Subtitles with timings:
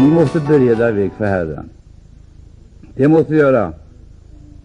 [0.00, 1.68] Vi måste bereda väg för Herren.
[2.94, 3.72] Det måste vi göra.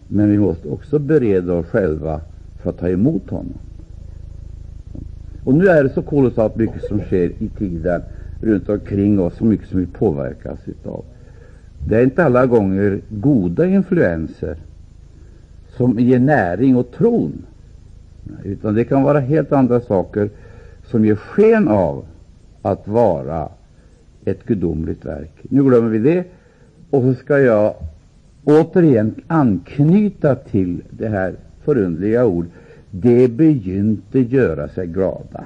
[0.08, 2.20] Men vi måste också bereda oss själva
[2.62, 3.54] för att ta emot honom.
[5.44, 8.02] Och nu är det så kolossalt mycket som sker i tiden
[8.40, 11.04] runt omkring oss, så mycket som vi påverkas utav.
[11.88, 14.56] Det är inte alla gånger goda influenser
[15.76, 17.32] som ger näring åt tron,
[18.44, 20.30] utan det kan vara helt andra saker
[20.84, 22.04] som ger sken av
[22.62, 23.48] att vara
[24.26, 25.32] ett gudomligt verk.
[25.42, 26.24] Nu glömmer vi det,
[26.90, 27.74] och så ska jag
[28.44, 31.34] återigen anknyta till det här
[31.64, 32.46] förundliga ord.
[32.90, 35.44] Det begynte göra sig glada.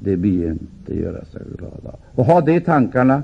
[0.00, 1.96] Det begynte göra sig glada.
[2.14, 3.22] Och ha det i tankarna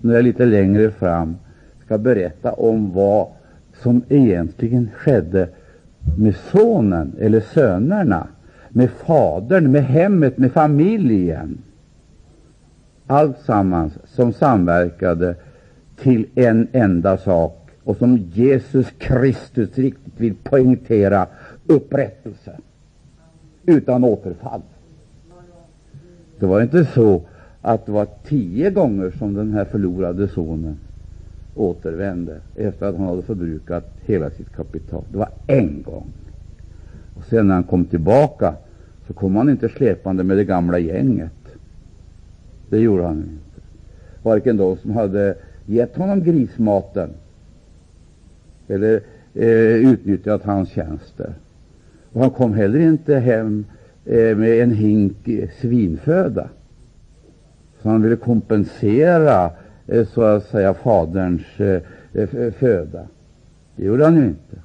[0.00, 1.36] när jag lite längre fram
[1.84, 3.28] ska berätta om vad
[3.82, 5.48] som egentligen skedde
[6.18, 8.26] med sonen eller sönerna,
[8.68, 11.58] med fadern, med hemmet, med familjen.
[13.12, 15.34] Allt sammans som samverkade
[15.96, 21.26] till en enda sak och som Jesus Kristus riktigt vill poängtera
[21.66, 22.56] upprättelse
[23.66, 24.60] utan återfall.
[26.38, 27.22] Det var inte så
[27.62, 30.78] att det var tio gånger som den här förlorade sonen
[31.54, 35.04] återvände efter att han hade förbrukat hela sitt kapital.
[35.08, 36.06] Det var en gång.
[37.14, 38.54] Och sen när han kom tillbaka
[39.06, 41.41] så kom han inte släpande med det gamla gänget.
[42.72, 43.66] Det gjorde han inte.
[44.22, 45.34] Varken de som hade
[45.66, 47.10] gett honom grismaten
[48.68, 49.00] eller
[49.34, 51.34] eh, utnyttjat hans tjänster.
[52.12, 53.64] Och han kom heller inte hem
[54.04, 56.48] eh, med en hink eh, svinföda.
[57.82, 59.50] Så han ville kompensera
[59.86, 61.82] eh, så att säga faderns eh,
[62.52, 63.06] föda.
[63.76, 64.56] Det gjorde han ju inte.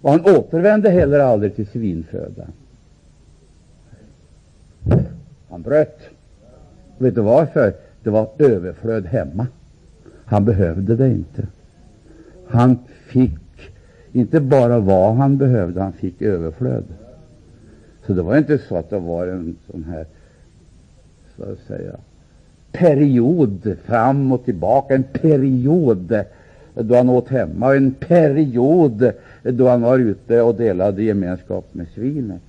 [0.00, 2.46] Och han återvände heller aldrig till svinföda.
[5.50, 6.00] Han bröt.
[6.98, 7.72] Vet du varför?
[8.02, 9.46] Det var överflöd hemma.
[10.24, 11.46] Han behövde det inte.
[12.46, 13.70] Han fick
[14.12, 16.84] inte bara vad han behövde, han fick överflöd.
[18.06, 20.06] Så det var inte så att det var en sån här,
[21.36, 21.96] så att säga,
[22.72, 26.24] period fram och tillbaka, en period
[26.74, 31.86] då han åt hemma och en period då han var ute och delade gemenskap med
[31.94, 32.40] svinen.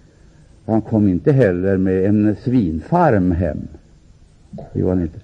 [0.66, 3.68] Han kom inte heller med en svinfarm hem.
[4.52, 5.19] Det gjorde han inte.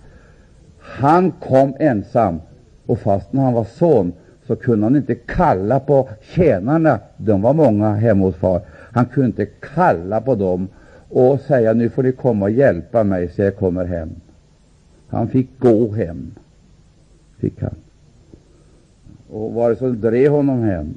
[0.80, 2.42] Han kom ensam,
[2.86, 4.14] och fast när han var son
[4.48, 7.00] så kunde han inte kalla på tjänarna.
[7.18, 8.62] De var många hemma hos far.
[8.92, 10.68] Han kunde inte kalla på dem
[11.10, 14.10] och säga nu får ni komma och hjälpa mig så jag kommer hem.
[15.08, 16.32] Han fick gå hem.
[17.38, 17.76] Fick han.
[19.30, 20.94] Och vad det som drev honom hem?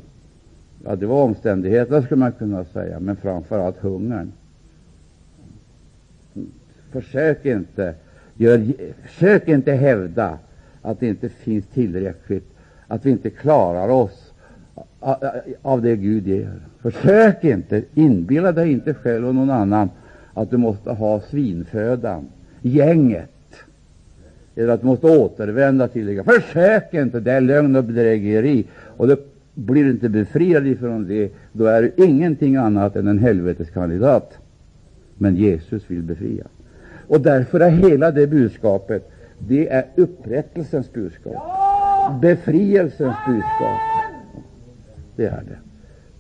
[0.85, 4.33] Ja, det var omständigheterna skulle man kunna säga, men framför allt hungern.
[6.91, 7.95] Försök inte,
[8.37, 10.39] gör, försök inte hävda
[10.83, 12.45] att det inte finns tillräckligt
[12.87, 14.33] att vi inte klarar oss
[15.63, 16.53] av det Gud ger.
[16.81, 19.91] Försök inte, inbilla dig inte själv och någon annan
[20.35, 22.29] att du måste ha svinfödan,
[22.63, 23.31] gänget,
[24.55, 26.25] eller att du måste återvända till det.
[26.25, 28.65] Försök inte, det är lögn och bedrägeri.
[28.97, 29.17] Och du
[29.55, 34.39] blir inte befriad ifrån det, då är du ingenting annat än en helveteskandidat.
[35.19, 36.45] Men Jesus vill befria.
[37.09, 41.67] Och därför är hela det budskapet, det är upprättelsens budskap
[42.21, 43.81] befrielsens budskap.
[45.17, 45.59] Det är det.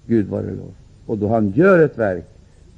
[0.06, 0.74] Gud vare lov.
[1.06, 2.24] Och då han gör ett verk,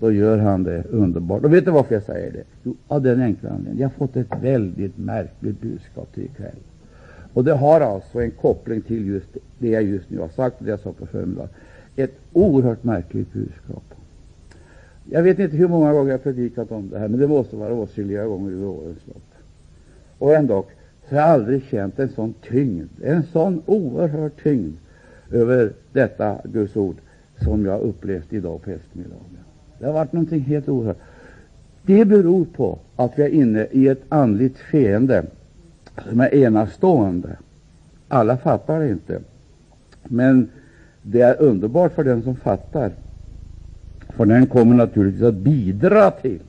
[0.01, 1.45] då gör han det underbart.
[1.45, 2.45] Och vet du varför jag säger det?
[2.63, 3.79] Jo, av den enkla anledningen.
[3.79, 6.59] Jag har fått ett väldigt märkligt budskap till ikväll.
[7.33, 10.65] Och det har alltså en koppling till just det jag just nu har sagt och
[10.65, 11.51] det jag sa på förmiddagen.
[11.97, 13.83] Ett oerhört märkligt budskap.
[15.11, 17.75] Jag vet inte hur många gånger jag predikat om det här, men det måste vara
[17.75, 19.23] åtskilliga gånger i årens lopp.
[20.19, 20.65] Och ändå,
[21.09, 24.77] så jag aldrig känt en sån tyngd, en sån oerhörd tyngd
[25.33, 26.97] över detta Guds ord
[27.45, 29.25] som jag upplevt idag på eftermiddagen.
[29.79, 30.99] Det har varit någonting helt oerhört.
[31.83, 35.25] Det beror på att vi är inne i ett andligt skeende
[36.09, 37.37] som är enastående.
[38.09, 39.21] Alla fattar det inte,
[40.05, 40.49] men
[41.03, 42.93] det är underbart för den som fattar.
[44.19, 46.41] För den kommer naturligtvis att bidra till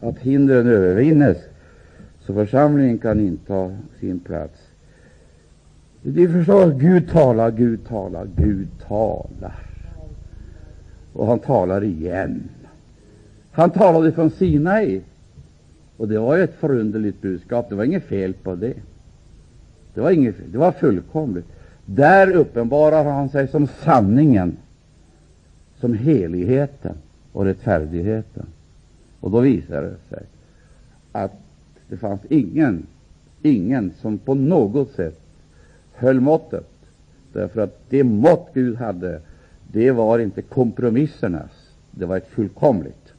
[0.00, 1.36] att hindren övervinnes
[2.20, 4.60] så församlingen kan inta sin plats.
[6.02, 9.66] Det förstår Gud talar, Gud talar, Gud talar.
[11.12, 12.48] Och han talar igen.
[13.52, 15.00] Han talade från Sinai.
[15.96, 17.68] Och det var ju ett förunderligt budskap.
[17.68, 18.74] Det var inget fel på det.
[19.94, 21.46] Det var, inget det var fullkomligt.
[21.86, 24.56] Där uppenbarar han sig som sanningen,
[25.80, 26.94] som heligheten
[27.32, 28.46] och rättfärdigheten.
[29.20, 30.26] Och då visade det sig
[31.12, 31.32] att
[31.88, 32.86] det fanns ingen
[33.42, 35.20] ingen som på något sätt
[35.92, 36.68] höll måttet.
[37.32, 39.20] Därför att det mått Gud hade,
[39.72, 41.50] det var inte kompromissernas,
[41.90, 43.12] det var ett fullkomligt.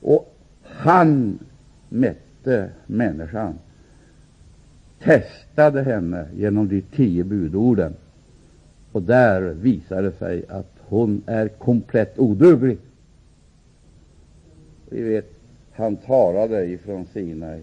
[0.00, 1.38] Och han
[1.88, 3.54] mätte människan,
[5.02, 7.94] testade henne genom de tio budorden.
[8.92, 12.78] Och där visade det sig att hon är komplett oduglig.
[14.90, 15.32] Vi vet,
[15.72, 17.60] han talade ifrån Sinai,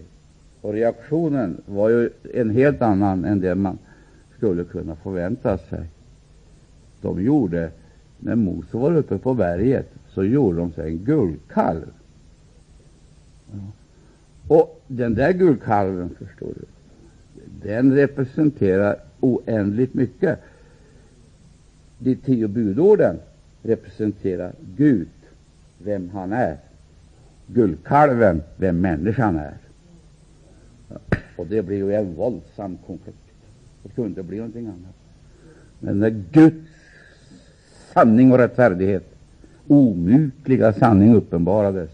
[0.60, 3.78] och reaktionen var ju en helt annan än den man
[4.36, 5.84] skulle kunna förvänta sig.
[7.00, 7.70] De gjorde,
[8.18, 11.92] när Mose var uppe på berget, så gjorde de sig en guldkalv.
[14.48, 16.64] Och den där guldkalven, förstår du,
[17.68, 20.38] den representerar oändligt mycket.
[21.98, 23.18] De tio budorden
[23.62, 25.08] representerar Gud,
[25.78, 26.56] vem han är.
[27.46, 29.54] Guldkalven, vem människan är.
[31.36, 33.18] Och det blir ju en våldsam konflikt.
[33.82, 34.94] Det kunde inte bli någonting annat.
[35.80, 36.68] Men när Guds
[37.92, 39.14] sanning och rättfärdighet,
[39.68, 41.90] omutliga sanning, uppenbarades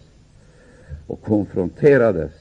[1.07, 2.31] och konfronterades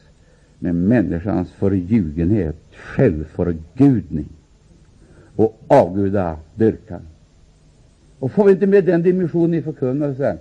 [0.59, 4.29] med människans förljugenhet, självförgudning
[5.37, 7.03] och avgudadyrkan.
[8.23, 10.39] Och får vi inte med den dimensionen i förkunnelsen,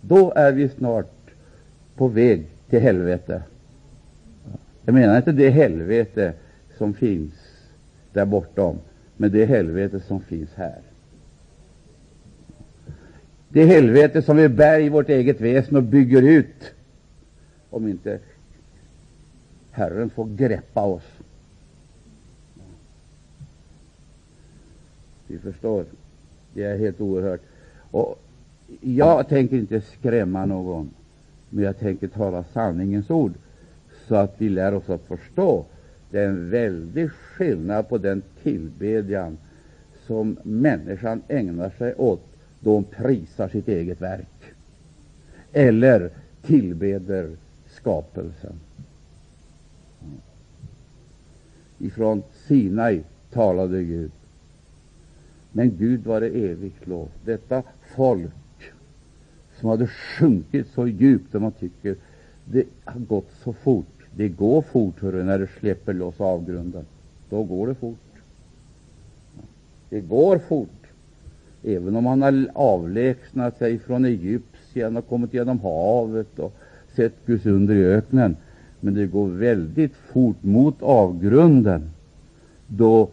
[0.00, 1.30] då är vi snart
[1.96, 3.42] på väg till helvete.
[4.84, 6.32] Jag menar inte det helvete
[6.78, 7.32] som finns
[8.12, 8.78] där bortom,
[9.16, 10.78] men det helvete som finns här.
[13.48, 16.74] Det helvete som vi bär i vårt eget väsen och bygger ut,
[17.70, 18.18] om inte
[19.70, 21.06] Herren får greppa oss.
[25.26, 25.84] Vi förstår.
[26.54, 27.40] Det är helt oerhört.
[27.90, 28.18] Och
[28.80, 30.90] jag tänker inte skrämma någon,
[31.50, 33.32] men jag tänker tala sanningens ord
[34.08, 35.64] så att vi lär oss att förstå.
[36.10, 39.38] Det är en väldig skillnad på den tillbedjan
[40.06, 42.22] som människan ägnar sig åt
[42.60, 44.54] då hon prisar sitt eget verk
[45.52, 46.10] eller
[46.42, 47.30] tillbeder
[47.66, 48.60] skapelsen.
[51.78, 53.02] Ifrån Sinai
[53.32, 54.10] talade Gud.
[55.52, 57.08] Men Gud var det evigt lov.
[57.24, 57.62] Detta
[57.96, 58.30] folk
[59.60, 61.96] som hade sjunkit så djupt att man tycker
[62.44, 63.86] det har gått så fort.
[64.16, 66.84] Det går fort hörru, när du släpper loss avgrunden.
[67.30, 67.98] Då går det fort.
[69.88, 70.68] Det går fort.
[71.62, 76.54] Även om man har avlägsnat sig från Egypten och kommit genom havet och
[76.96, 78.36] sett Guds under i öknen.
[78.80, 81.90] Men det går väldigt fort mot avgrunden
[82.66, 83.08] då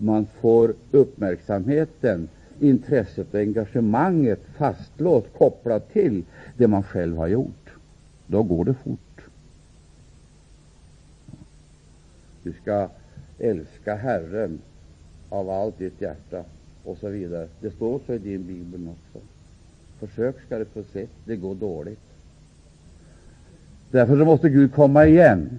[0.00, 2.28] man får uppmärksamheten,
[2.60, 6.24] intresset och engagemanget fastlåst, kopplat till
[6.56, 7.70] det man själv har gjort.
[8.26, 9.20] Då går det fort.
[12.42, 12.88] Du ska
[13.38, 14.58] älska Herren
[15.28, 16.44] av allt ditt hjärta
[16.84, 17.48] och så vidare.
[17.60, 19.26] Det står så i din bibel också.
[19.98, 22.00] Försök ska du få se, det går dåligt.
[23.90, 25.58] Därför måste Gud komma igen,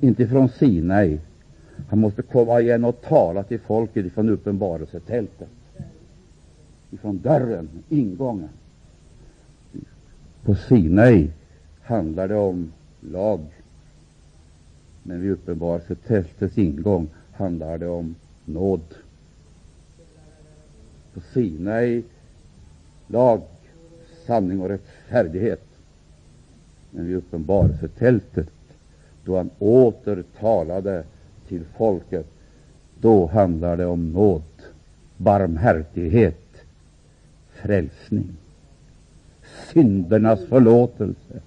[0.00, 1.18] inte från Sinai.
[1.88, 5.48] Han måste komma igen och tala till folket ifrån uppenbarelsetältet,
[6.90, 8.48] ifrån dörren, ingången.
[10.44, 11.30] På Sinai
[11.82, 13.40] handlar det om lag,
[15.02, 18.94] men vid uppenbarelsetältets ingång handlar det om nåd.
[21.14, 22.02] På Sinai
[23.06, 23.42] lag,
[24.26, 25.62] sanning och rättfärdighet.
[26.90, 28.48] Men vid uppenbarelsetältet,
[29.24, 31.04] då han åter talade
[31.50, 32.26] till folket,
[33.00, 34.42] då handlar det om nåd,
[35.16, 36.64] barmhärtighet,
[37.52, 38.36] frälsning,
[39.72, 41.40] syndernas förlåtelse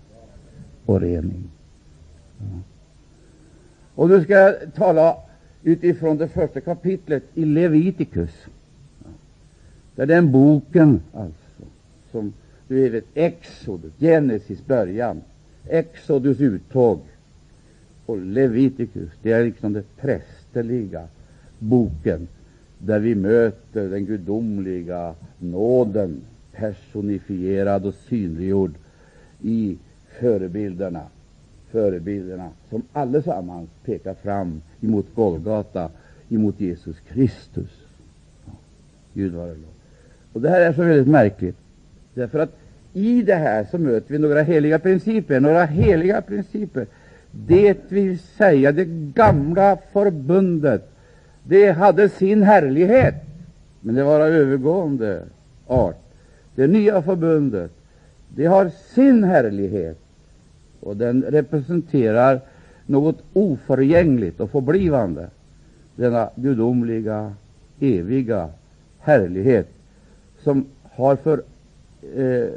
[0.86, 1.44] och rening.
[2.38, 2.60] Ja.
[3.96, 5.18] Och nu ska jag tala
[5.64, 8.46] utifrån det första kapitlet i Levitikus.
[9.96, 11.64] Det är den boken alltså,
[12.12, 12.34] som
[12.68, 15.22] du vet, Exodus, Genesis början,
[15.68, 17.00] Exodus uttåg
[18.06, 21.08] och Levitikus, det är liksom den prästerliga
[21.60, 22.28] boken
[22.78, 28.72] där vi möter den gudomliga nåden personifierad och synliggjord
[29.42, 29.78] i
[30.20, 31.08] förebilderna
[31.74, 35.90] förebilderna som allesammans pekar fram emot Golgata,
[36.30, 37.70] emot Jesus Kristus.
[38.46, 38.52] Ja,
[39.14, 39.74] Gud vare lov.
[40.34, 41.56] Och det här är så väldigt märkligt,
[42.14, 42.58] därför att
[42.94, 45.40] i det här så möter vi några heliga principer.
[45.40, 46.88] Några heliga principer.
[47.36, 50.90] Det vill säga, det gamla förbundet,
[51.44, 53.16] det hade sin härlighet,
[53.82, 55.24] men det var av övergående
[55.68, 56.02] art.
[56.56, 57.72] Det nya förbundet,
[58.30, 60.00] det har sin härlighet,
[60.80, 62.42] och den representerar
[62.86, 65.30] något oförgängligt och förblivande,
[65.96, 67.34] denna gudomliga,
[67.80, 68.50] eviga
[69.00, 69.70] härlighet
[70.40, 71.44] som har för
[72.16, 72.50] eh,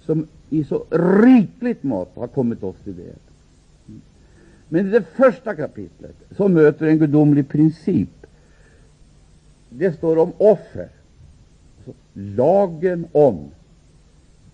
[0.00, 3.14] som i så rikligt mått har kommit oss till del.
[4.68, 8.26] Men i det första kapitlet så möter en gudomlig princip.
[9.68, 10.88] Det står om offer.
[11.84, 13.50] Så, lagen om.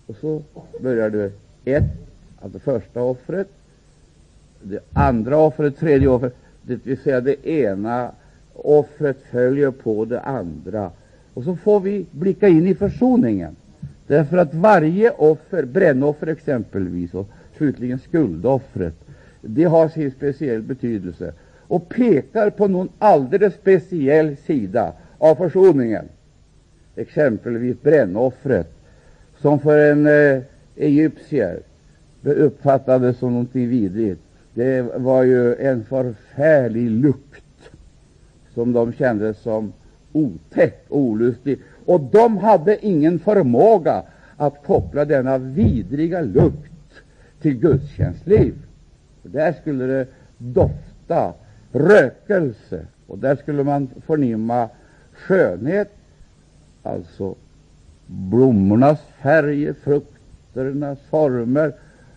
[0.07, 0.41] Och så
[0.79, 1.31] börjar du
[1.65, 1.83] ett,
[2.41, 3.47] alltså första offret,
[4.61, 8.11] det andra offret, tredje offret, det vill säga det ena
[8.53, 10.91] offret följer på det andra.
[11.33, 13.55] Och så får vi blicka in i försoningen.
[14.07, 19.04] Därför att varje offer, brännoffer exempelvis, och slutligen skuldoffret,
[19.47, 21.33] det har sin speciell betydelse
[21.67, 26.05] och pekar på någon alldeles speciell sida av försoningen.
[26.95, 28.71] Exempelvis brännoffret,
[29.41, 30.41] som för en eh,
[30.75, 31.59] egyptier
[32.23, 34.21] uppfattades som någonting vidrigt.
[34.53, 37.69] Det var ju en förfärlig lukt
[38.53, 39.73] som de kände som
[40.11, 41.59] otäck och olustig.
[41.85, 44.03] Och de hade ingen förmåga
[44.37, 46.71] att koppla denna vidriga lukt
[47.41, 48.53] till gudstjänstliv.
[49.31, 51.33] Där skulle det dofta
[51.71, 54.69] rökelse, och där skulle man förnimma
[55.13, 55.91] skönhet,
[56.83, 57.35] alltså
[58.07, 61.73] blommornas färger, frukternas former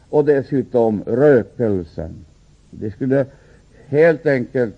[0.08, 2.24] och dessutom rökelsen.
[2.70, 3.26] Det skulle
[3.86, 4.74] helt enkelt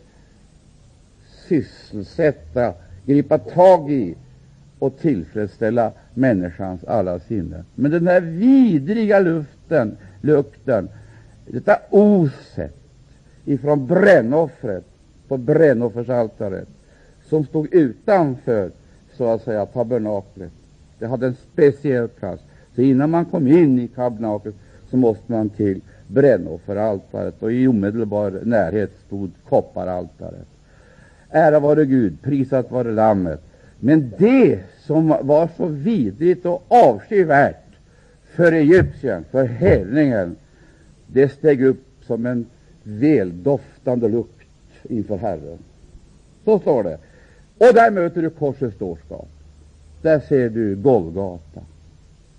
[1.49, 2.75] sysselsätta,
[3.07, 4.15] gripa tag i
[4.79, 7.65] och tillfredsställa människans alla sinnen.
[7.75, 10.89] Men den här vidriga luften, lukten,
[11.53, 12.77] detta oset
[13.45, 14.85] ifrån brännoffret
[15.29, 16.69] på brännoffersaltaret
[17.29, 18.71] som stod utanför
[19.17, 20.53] så att säga tabernaklet,
[20.99, 22.43] det hade en speciell plats.
[22.75, 24.55] Så innan man kom in i tabernaklet
[24.91, 30.47] så måste man till brännofferaltaret, och i omedelbar närhet stod kopparaltaret.
[31.31, 33.41] Ära vare Gud, prisat vare Lammet.
[33.81, 37.65] Men det som var så vidrigt och avskyvärt
[38.25, 40.37] för Egypten, för hedningen,
[41.13, 42.47] det steg upp som en
[42.83, 44.47] väldoftande lukt
[44.83, 45.59] inför Herren.
[46.45, 46.99] Så står det.
[47.59, 49.29] Och där möter du korsets dårskap.
[50.03, 51.61] Där ser du Golgata.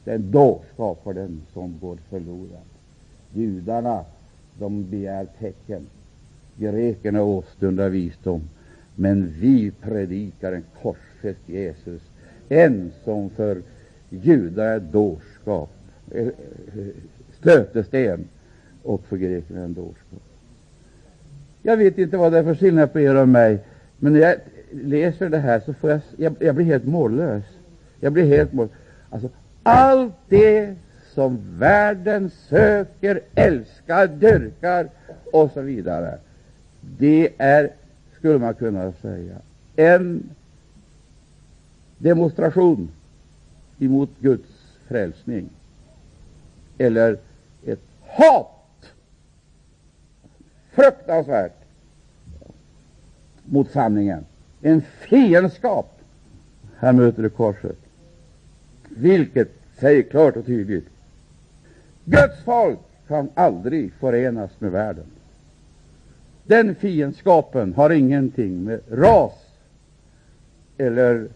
[0.03, 2.65] den dårskap för den som går förlorad.
[3.33, 4.05] Judarna
[4.59, 5.87] de begär tecken.
[6.57, 8.41] Grekerna åstundar visdom.
[8.95, 12.01] Men vi predikar en korsfäst Jesus,
[12.49, 13.61] en som för
[14.09, 15.69] judar är dårskap,
[16.11, 16.31] eh, eh,
[17.39, 18.27] stötesten,
[18.83, 19.93] och för grekerna ändå.
[21.61, 23.59] Jag vet inte vad det är för skillnad på er och mig,
[23.99, 24.35] men när jag
[24.71, 27.43] läser det här så får jag, jag, jag blir helt mållös.
[27.99, 28.71] Jag blir helt mållös.
[29.09, 29.29] Alltså,
[29.63, 30.75] allt det
[31.13, 34.89] som världen söker, älskar, dyrkar
[35.31, 36.17] och så vidare,
[36.81, 37.69] det är
[38.21, 39.35] skulle man kunna säga,
[39.75, 40.29] en
[41.97, 42.89] demonstration
[43.79, 44.49] emot Guds
[44.87, 45.49] frälsning,
[46.77, 47.17] eller
[47.65, 48.60] ett hat,
[50.71, 51.55] fruktansvärt,
[53.45, 54.25] mot sanningen,
[54.61, 55.99] en fiendskap.
[56.77, 57.77] Här möter du korset,
[58.89, 60.87] vilket säger klart och tydligt
[62.05, 65.05] Guds folk kan aldrig förenas med världen.
[66.43, 69.33] Den fiendskapen har ingenting med ras
[70.77, 71.27] eller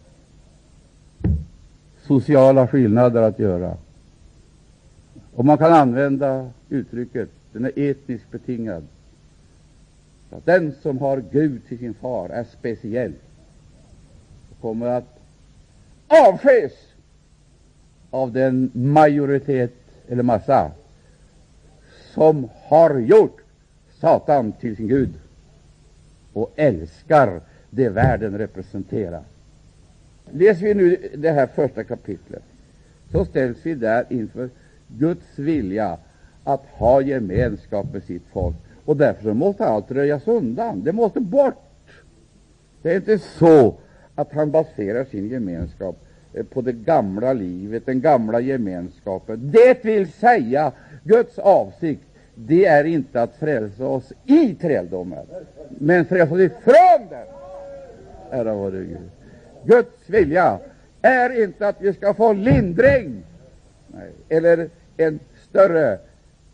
[2.01, 3.77] sociala skillnader att göra.
[5.35, 8.83] Och man kan använda uttrycket den är etniskt betingad.
[10.35, 13.13] Att den som har Gud till sin far är speciell
[14.51, 15.19] och kommer att
[16.07, 16.71] avskäs
[18.09, 19.73] av den majoritet
[20.07, 20.71] eller massa
[22.13, 23.37] som har gjort
[23.99, 25.13] Satan till sin Gud
[26.33, 29.23] och älskar det världen representerar.
[30.31, 32.43] Läser vi nu det här första kapitlet,
[33.11, 34.49] så ställs vi där inför
[34.87, 35.97] Guds vilja
[36.43, 38.55] att ha gemenskap med sitt folk.
[38.85, 40.83] Och därför måste allt röjas undan.
[40.83, 41.61] Det måste bort.
[42.81, 43.75] Det är inte så
[44.15, 49.51] att han baserar sin gemenskap eh, på det gamla livet, den gamla gemenskapen.
[49.51, 50.71] Det vill säga,
[51.03, 52.01] Guds avsikt
[52.35, 55.25] det är inte att frälsa oss i träldomen,
[55.69, 57.27] men frälsa oss ifrån den.
[58.31, 59.09] Ära vare Gud.
[59.63, 60.59] Guds vilja
[61.01, 63.23] är inte att vi ska få lindring
[63.87, 65.99] nej, eller en större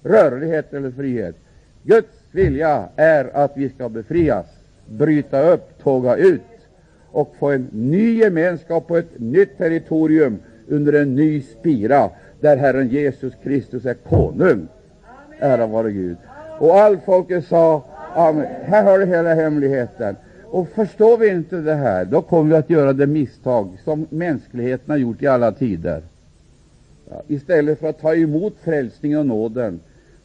[0.03, 1.35] rörlighet eller frihet.
[1.83, 4.45] Guds vilja är att vi ska befrias,
[4.85, 6.41] bryta upp, tåga ut
[7.11, 12.09] och få en ny gemenskap på ett nytt territorium under en ny spira,
[12.39, 14.67] där Herren Jesus Kristus är konung.
[15.39, 16.17] Ära vare Gud.
[16.59, 17.83] Och allt folket sa
[18.15, 18.47] Amen.
[18.63, 20.15] Här har du hela hemligheten.
[20.43, 24.91] Och förstår vi inte det här, då kommer vi att göra det misstag som mänskligheten
[24.91, 26.01] har gjort i alla tider.
[27.09, 29.79] Ja, istället för att ta emot frälsningen och nåden,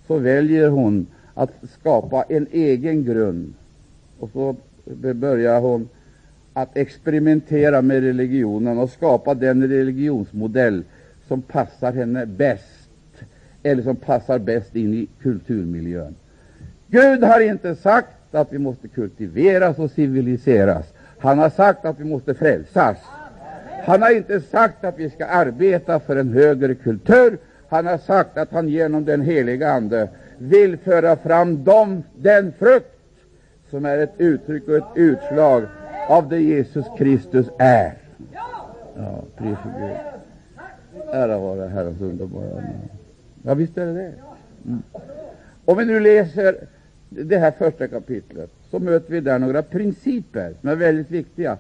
[0.07, 1.07] så väljer hon
[1.37, 1.51] att
[1.81, 3.55] skapa en egen grund.
[4.21, 4.57] Och så
[5.15, 5.89] börjar hon
[6.53, 10.85] att experimentera med religionen och skapa den religionsmodell
[11.29, 12.89] som passar henne bäst,
[13.63, 16.15] eller som passar bäst in i kulturmiljön.
[16.87, 20.87] Gud har inte sagt att vi måste kultiveras och civiliseras.
[21.19, 22.97] Han har sagt att vi måste frälsas.
[23.85, 27.39] Han har inte sagt att vi ska arbeta för en högre kultur.
[27.69, 32.93] Han har sagt att han genom den heliga Ande vill föra fram dem, den frukt
[33.71, 35.63] som är ett uttryck och ett utslag
[36.09, 37.95] av det Jesus Kristus är.
[38.97, 39.97] Ja, pris för Gud.
[41.13, 42.67] Ära vare Herrens underbara namn.
[43.43, 44.13] Ja, visst är det det.
[44.67, 44.83] Mm.
[45.65, 46.57] Om vi nu läser
[47.09, 51.59] det här första kapitlet, så möter vi där några principer som är väldigt viktiga.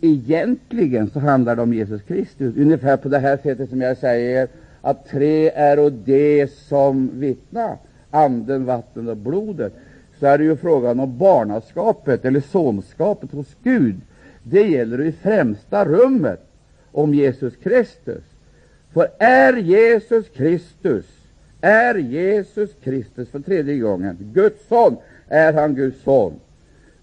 [0.00, 4.48] Egentligen så handlar det om Jesus Kristus, ungefär på det här sättet som jag säger
[4.80, 7.76] att tre är och det som vittnar,
[8.10, 9.72] anden, vatten och blodet,
[10.20, 14.00] så är det ju frågan om barnaskapet eller sonskapet hos Gud.
[14.42, 16.40] Det gäller i främsta rummet
[16.92, 18.24] om Jesus Kristus.
[18.92, 21.04] För är Jesus Kristus
[21.60, 24.96] är Jesus Kristus för tredje gången Guds son,
[25.28, 26.40] är han Guds son,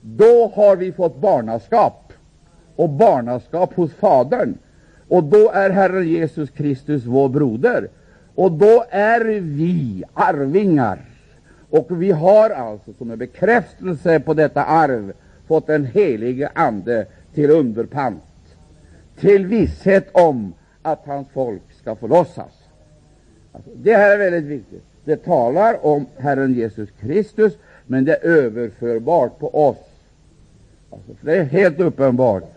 [0.01, 2.13] då har vi fått barnaskap,
[2.75, 4.57] och barnaskap hos Fadern.
[5.07, 7.89] Och då är Herren Jesus Kristus vår broder,
[8.35, 10.99] och då är vi arvingar.
[11.69, 15.13] Och vi har alltså som en bekräftelse på detta arv
[15.47, 18.23] fått den helige Ande till underpant,
[19.19, 22.51] till visshet om att hans folk ska förlossas.
[23.51, 24.83] Alltså, det här är väldigt viktigt.
[25.05, 27.53] Det talar om Herren Jesus Kristus,
[27.85, 29.77] men det är överförbart på oss.
[30.89, 32.55] Alltså, för det är helt uppenbart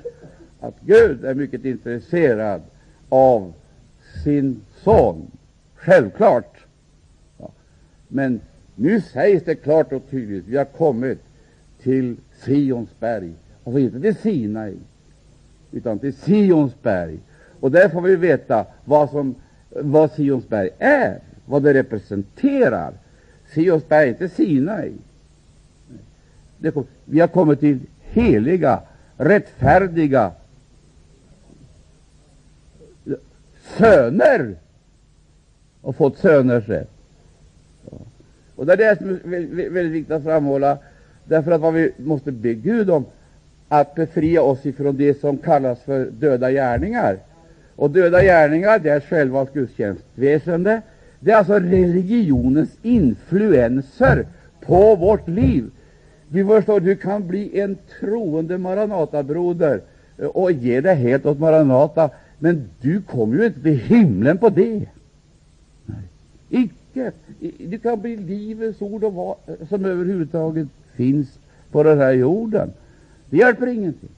[0.61, 2.63] att Gud är mycket intresserad
[3.09, 3.53] av
[4.25, 5.31] sin son.
[5.89, 6.57] Självklart.
[7.39, 7.51] Ja.
[8.09, 8.41] Men
[8.75, 11.19] nu sägs det klart och tydligt vi har kommit
[11.83, 13.33] till Sionsberg.
[13.65, 14.77] Alltså inte till Sinai,
[15.73, 17.19] utan till Sionsberg.
[17.61, 19.35] Och där får vi veta vad som
[19.71, 22.93] vad Sionsberg är, vad det representerar.
[23.55, 24.93] Sionsberg är inte Sinai.
[26.75, 28.83] Kom, vi har kommit till heliga,
[29.17, 30.33] rättfärdiga
[33.77, 34.57] söner
[35.83, 36.91] och fått söners rätt.
[38.57, 40.79] Och Det är det som är väldigt, viktigt att framhålla,
[41.25, 43.05] därför att vad vi måste be Gud om
[43.69, 47.19] att befria oss ifrån det som kallas för döda gärningar.
[47.77, 50.83] Och döda gärningar, det är själva gudstjänstväsende.
[51.21, 54.27] Det är alltså religionens influenser
[54.61, 55.71] på vårt liv.
[56.29, 59.81] Vi förstår, du kan bli en troende Maranatabroder
[60.19, 64.49] eh, och ge dig helt åt Maranata, men du kommer ju inte till himlen på
[64.49, 64.87] det.
[66.51, 67.13] Icke.
[67.59, 69.37] Det kan bli Livets ord och vad
[69.69, 71.39] som överhuvudtaget finns
[71.71, 72.73] på den här jorden.
[73.31, 74.11] Det hjälper ingenting.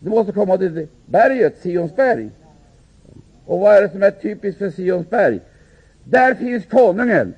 [0.00, 2.30] Du måste komma till berget, Sionsberg.
[3.46, 5.40] Och vad är det som är typiskt för Sionsberg?
[6.04, 7.34] Där finns konungen.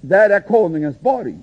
[0.00, 1.34] Där är konungens borg,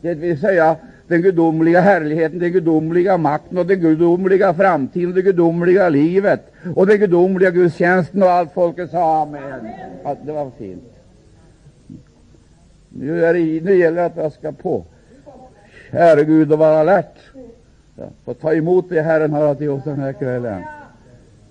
[0.00, 0.76] det vill säga
[1.12, 6.40] den gudomliga härligheten, den gudomliga makten och den gudomliga framtiden, och det gudomliga livet
[6.76, 9.68] och den gudomliga gudstjänsten och allt folket sa amen.
[10.04, 10.92] Ja, det var fint.
[12.88, 14.84] Nu, är det, nu gäller det att raska på.
[15.90, 17.16] Käre Gud, och vara alert.
[17.96, 20.62] Ja, få ta emot det Herren har att ge oss den här kvällen.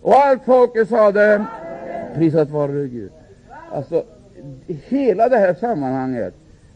[0.01, 1.45] Och allt folket sade,
[2.15, 3.11] prisat vare Gud.
[3.71, 4.03] Alltså,
[4.67, 6.33] hela det här sammanhanget,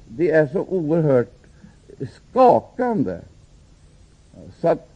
[0.07, 1.34] det är så oerhört
[2.11, 3.19] skakande,
[4.59, 4.89] så att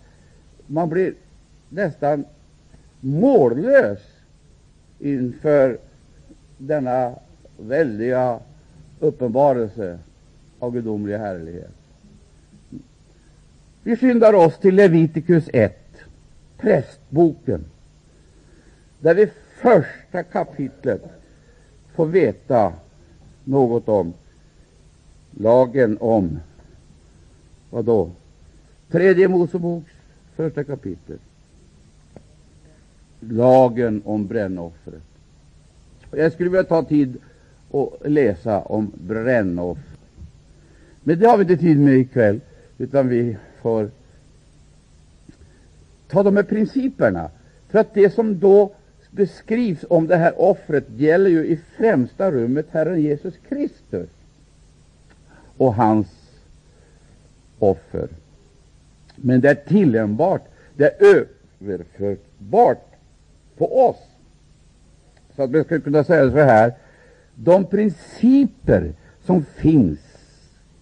[0.67, 1.13] man blir
[1.69, 2.25] nästan
[2.99, 3.99] mållös
[4.99, 5.79] inför
[6.57, 7.15] denna
[7.57, 8.39] väldiga
[8.99, 9.99] uppenbarelse
[10.59, 11.71] av gudomlig härlighet.
[13.83, 15.77] Vi skyndar oss till Levitikus 1,
[16.57, 17.65] prästboken
[18.99, 19.29] där vi
[19.61, 21.03] första kapitlet
[21.95, 22.73] får veta
[23.43, 24.13] något om
[25.31, 26.39] lagen om
[27.69, 28.11] vad då?
[28.91, 29.91] Tredje Moseboks
[30.35, 31.17] första kapitel.
[33.19, 35.03] Lagen om brännoffret.
[36.11, 37.17] Jag skulle vilja ta tid
[37.71, 39.83] och läsa om brännoffer.
[41.03, 42.39] Men det har vi inte tid med ikväll,
[42.77, 43.91] utan vi får
[46.07, 47.29] ta de här principerna.
[47.69, 48.71] För att det som då
[49.11, 54.09] beskrivs om det här offret gäller ju i främsta rummet Herren Jesus Kristus.
[55.57, 56.07] och hans
[57.59, 58.09] offer.
[59.15, 60.41] Men det är tillämpbart,
[60.75, 61.25] det är
[61.59, 62.85] överförbart
[63.57, 63.97] på oss.
[65.35, 66.73] Så att man skulle kunna säga så här,
[67.35, 68.93] de principer
[69.25, 69.99] som finns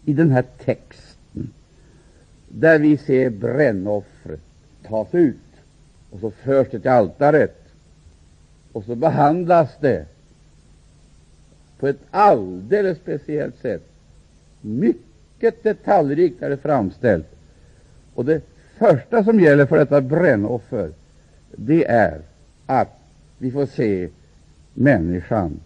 [0.06, 1.54] i den här texten,
[2.48, 4.40] där vi ser brännoffret
[4.84, 5.36] tas ut
[6.12, 7.64] och så förs det till altaret
[8.72, 10.06] och så behandlas det
[11.80, 13.84] på ett alldeles speciellt sätt.
[14.62, 15.07] Mycket
[15.40, 17.28] detaljrikt är det framställt.
[18.14, 18.42] Och det
[18.78, 20.92] första som gäller för detta brännoffer,
[21.52, 22.22] det är
[22.66, 23.00] att
[23.38, 24.10] vi får se
[24.74, 25.60] människan,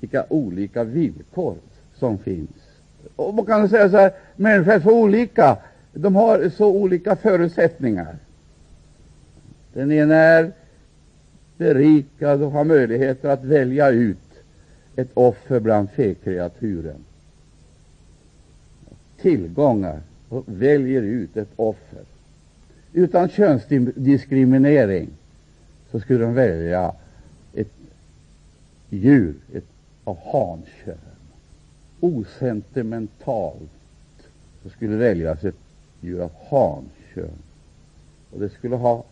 [0.00, 1.56] vilka olika villkor
[1.94, 2.50] som finns.
[3.16, 5.56] Och man kan säga så här, människor är så olika,
[5.92, 8.16] de har så olika förutsättningar.
[9.72, 10.52] Den ena är
[11.56, 14.18] berikad och har möjligheter att välja ut
[14.96, 17.04] ett offer bland fekreaturen.
[19.22, 22.02] Tillgångar och väljer ut ett offer.
[22.92, 25.08] Utan könsdiskriminering
[25.90, 26.94] så skulle de välja
[27.54, 27.72] ett
[28.88, 29.64] djur ett
[30.04, 30.98] av hankön.
[32.00, 33.70] Osentimentalt
[34.62, 35.54] så skulle väljas ett
[36.00, 37.38] djur av hankön.
[38.30, 39.04] Och det skulle ha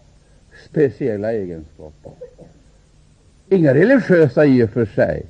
[0.71, 2.13] speciella egenskaper.
[3.49, 5.27] Inga religiösa i och för sig,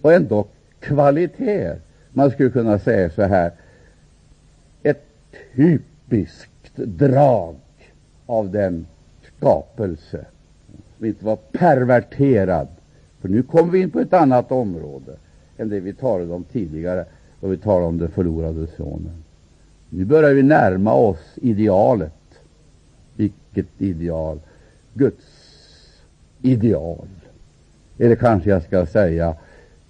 [0.00, 0.46] och ändå
[0.80, 1.78] kvaliteter.
[2.12, 3.52] Man skulle kunna säga så här,
[5.56, 7.56] typiskt drag
[8.26, 8.86] av den
[9.36, 10.24] skapelse
[10.96, 12.68] som inte var perverterad.
[13.20, 15.16] För nu kommer vi in på ett annat område
[15.56, 17.04] än det vi talade om tidigare,
[17.40, 19.22] då vi talade om den förlorade sonen.
[19.90, 22.12] Nu börjar vi närma oss idealet.
[23.16, 24.40] Vilket ideal?
[24.94, 25.24] Guds
[26.42, 27.08] ideal.
[27.98, 29.34] Eller kanske jag ska säga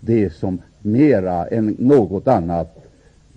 [0.00, 2.79] det som mera än något annat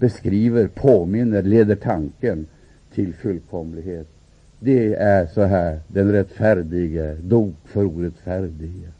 [0.03, 2.47] beskriver, påminner, leder tanken
[2.93, 4.07] till fullkomlighet.
[4.59, 8.91] Det är så här, den rättfärdige dog för orättfärdige.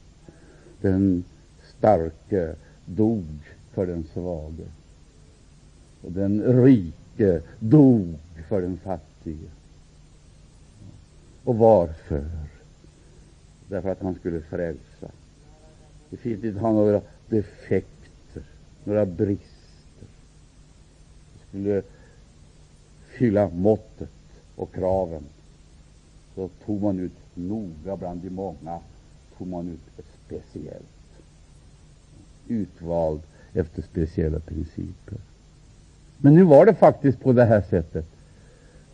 [0.82, 1.24] Den
[1.78, 3.26] starke dog
[3.74, 4.68] för den svage.
[6.02, 8.16] Och den rike dog
[8.50, 9.50] för den fattige.
[11.44, 12.26] Och varför?
[13.68, 15.12] Därför att han skulle frälsa.
[16.10, 18.44] Det finns inte ha några defekter,
[18.84, 19.53] några brister.
[21.54, 21.82] Skulle
[23.08, 24.10] fylla måttet
[24.56, 25.24] och kraven.
[26.36, 28.80] Så tog man ut noga bland de många,
[29.38, 31.22] tog man ut ett speciellt,
[32.48, 33.22] utvald
[33.54, 35.18] efter speciella principer.
[36.18, 38.06] Men nu var det faktiskt på det här sättet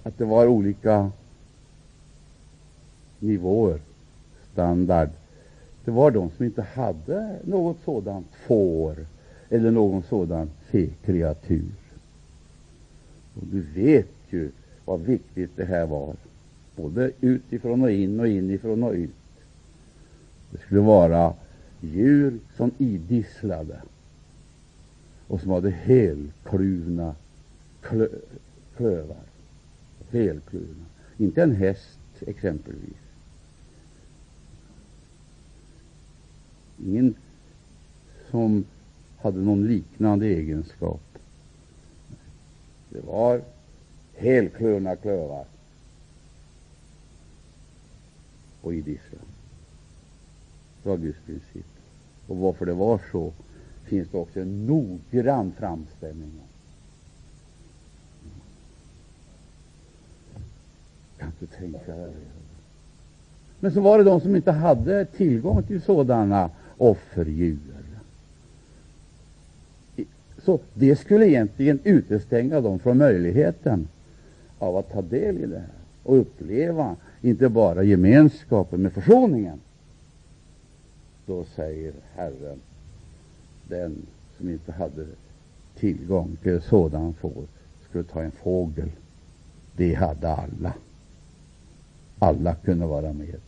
[0.03, 1.11] att det var olika
[3.19, 3.79] nivåer,
[4.51, 5.09] standard.
[5.85, 8.95] Det var de som inte hade något sådant får
[9.49, 11.71] eller någon sådan fe-kreatur.
[13.33, 14.51] Och du vet ju
[14.85, 16.15] vad viktigt det här var,
[16.75, 19.09] både utifrån och in och inifrån och ut.
[20.51, 21.33] Det skulle vara
[21.81, 23.81] djur som idisslade
[25.27, 27.15] och som hade helkluvna
[27.81, 28.07] klö,
[28.77, 29.23] klövar.
[30.11, 30.85] Helkluvna.
[31.17, 32.97] Inte en häst exempelvis.
[36.85, 37.13] Ingen
[38.29, 38.65] som
[39.17, 41.08] hade någon liknande egenskap.
[42.89, 43.41] Det var
[44.15, 45.45] helkluvna klövar
[48.61, 49.21] och idisslar.
[50.83, 51.65] Det var Guds princip.
[52.27, 53.33] Och varför det var så
[53.83, 56.47] finns det också en noggrann framställning om.
[61.17, 62.13] Kan du tänka dig
[63.59, 67.68] Men så var det de som inte hade tillgång till sådana offerdjur.
[70.49, 73.87] Så det skulle egentligen utestänga dem från möjligheten
[74.59, 75.67] av att ta del i det här
[76.03, 79.59] och uppleva inte bara gemenskapen med försoningen.
[81.25, 82.59] Då säger Herren,
[83.67, 83.95] den
[84.37, 85.05] som inte hade
[85.75, 87.43] tillgång till sådan får
[87.89, 88.89] skulle ta en fågel.
[89.75, 90.73] Det hade alla.
[92.19, 93.39] Alla kunde vara med.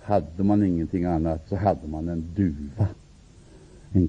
[0.00, 2.88] Hade man ingenting annat så hade man en duva,
[3.92, 4.08] en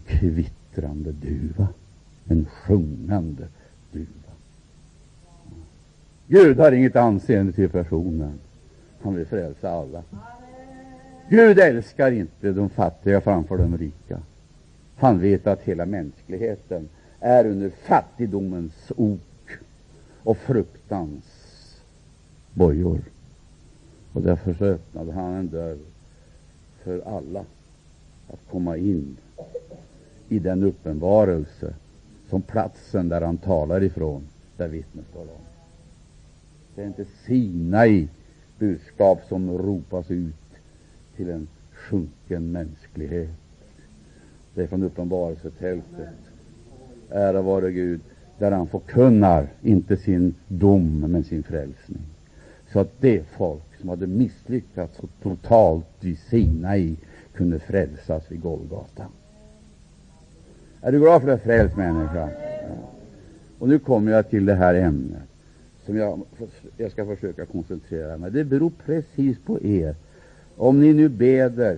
[0.73, 1.67] kvittrande duva,
[2.27, 3.47] en sjungande
[3.91, 4.07] duva.
[6.27, 8.39] Gud har inget anseende till personen.
[9.01, 10.03] Han vill frälsa alla.
[11.29, 14.19] Gud älskar inte de fattiga framför de rika.
[14.95, 19.19] Han vet att hela mänskligheten är under fattigdomens ok
[20.23, 21.23] och fruktans
[22.53, 23.01] bojor.
[24.13, 25.77] Och därför så öppnade han en dörr
[26.83, 27.45] för alla
[28.27, 29.17] att komma in
[30.29, 31.73] i den uppenbarelse
[32.29, 34.23] som platsen där han talar ifrån,
[34.57, 35.43] där vittnet står om.
[36.75, 38.07] Det är inte Sinai
[38.59, 40.35] budskap som ropas ut
[41.15, 43.29] till en sjunken mänsklighet.
[44.53, 46.09] Det är från uppenbarelsetältet.
[47.09, 48.01] Ära vare Gud,
[48.37, 52.01] där han förkunnar inte sin dom, men sin frälsning.
[52.71, 56.95] Så att det folk som hade misslyckats så totalt i Sinai
[57.33, 59.05] kunde frälsas vid Golgata.
[60.85, 62.29] Är du glad för att frälst människa?
[62.61, 62.75] Ja.
[63.59, 65.21] Och nu kommer jag till det här ämnet
[65.85, 66.21] som jag,
[66.77, 68.31] jag ska försöka koncentrera mig.
[68.31, 69.95] Det beror precis på er.
[70.57, 71.77] Om ni nu beder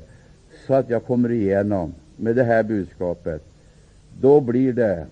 [0.67, 3.43] så att jag kommer igenom med det här budskapet,
[4.21, 5.05] då blir det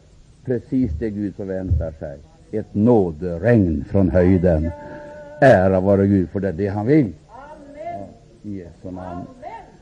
[0.46, 2.18] precis det Gud förväntar sig.
[2.52, 4.72] Ett nåderegn från höjden.
[5.42, 7.14] Ära vare Gud, för det är det han vill.
[7.28, 8.08] Ja,
[8.44, 9.26] I Jesu namn.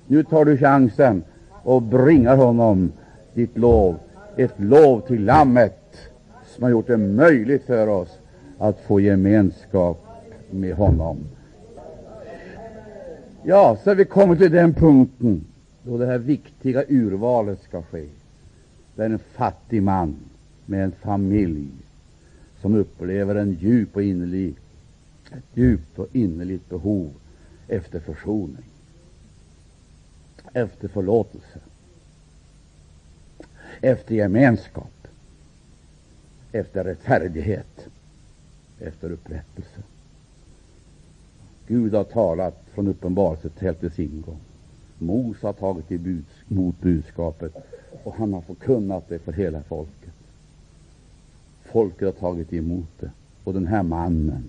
[0.07, 1.23] Nu tar du chansen
[1.63, 2.91] och bringar honom
[3.33, 3.99] ditt lov.
[4.35, 5.97] Ett lov till Lammet
[6.45, 8.17] som har gjort det möjligt för oss
[8.57, 10.05] att få gemenskap
[10.49, 11.17] med honom.
[13.43, 15.45] Ja, så har vi kommit till den punkten
[15.83, 18.05] då det här viktiga urvalet ska ske.
[18.95, 20.15] Det är en fattig man
[20.65, 21.67] med en familj
[22.61, 24.55] som upplever en djup och innerlig,
[25.31, 27.09] ett djupt och innerligt behov
[27.67, 28.65] efter försoning,
[30.53, 31.59] efter förlåtelse,
[33.81, 35.07] efter gemenskap,
[36.51, 37.87] efter rättfärdighet,
[38.79, 39.81] efter upprättelse.
[41.67, 44.39] Gud har talat från uppenbarelsetältets ingång.
[44.97, 47.55] Mose har tagit emot budskapet
[48.03, 50.13] och han har förkunnat det för hela folket.
[51.63, 53.11] Folket har tagit emot det.
[53.43, 54.43] Och den här mannen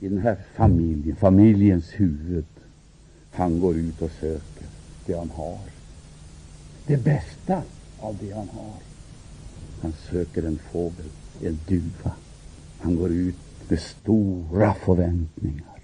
[0.00, 2.44] i den här familjen, familjens huvud,
[3.32, 4.66] han går ut och söker
[5.06, 5.58] det han har.
[6.86, 7.62] Det bästa
[8.00, 8.74] av det han har.
[9.82, 11.06] Han söker en fågel,
[11.42, 12.12] en duva.
[12.78, 13.36] Han går ut
[13.68, 15.78] med stora förväntningar.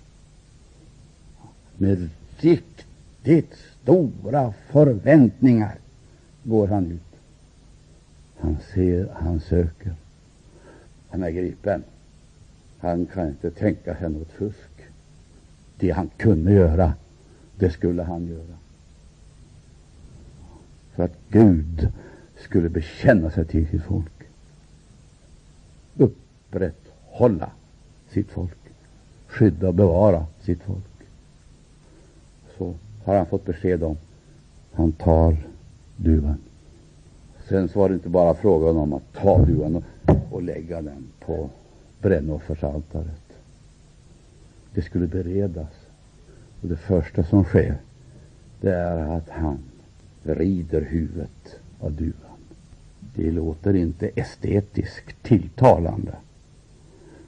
[1.76, 5.78] Med riktigt stora förväntningar
[6.42, 7.00] går han ut.
[8.38, 9.94] Han ser, han söker.
[11.08, 11.84] Han är gripen.
[12.78, 14.70] Han kan inte tänka sig något fusk.
[15.78, 16.92] Det han kunde göra,
[17.58, 18.56] det skulle han göra.
[20.94, 21.92] För att Gud
[22.36, 24.12] skulle bekänna sig till sitt folk.
[25.96, 27.50] Upprätthålla
[28.10, 28.58] sitt folk.
[29.26, 30.84] Skydda och bevara sitt folk.
[32.58, 33.96] Så har han fått besked om.
[34.72, 35.36] Han tar
[35.96, 36.38] duvan.
[37.48, 39.82] Sen så var det inte bara frågan om att ta duvan och,
[40.30, 41.50] och lägga den på
[42.00, 43.22] brännoffersaltaret.
[44.74, 45.72] Det skulle beredas.
[46.62, 47.76] Och det första som sker,
[48.60, 49.58] det är att han
[50.24, 52.38] vrider huvudet av duvan.
[53.14, 56.14] Det låter inte estetiskt tilltalande.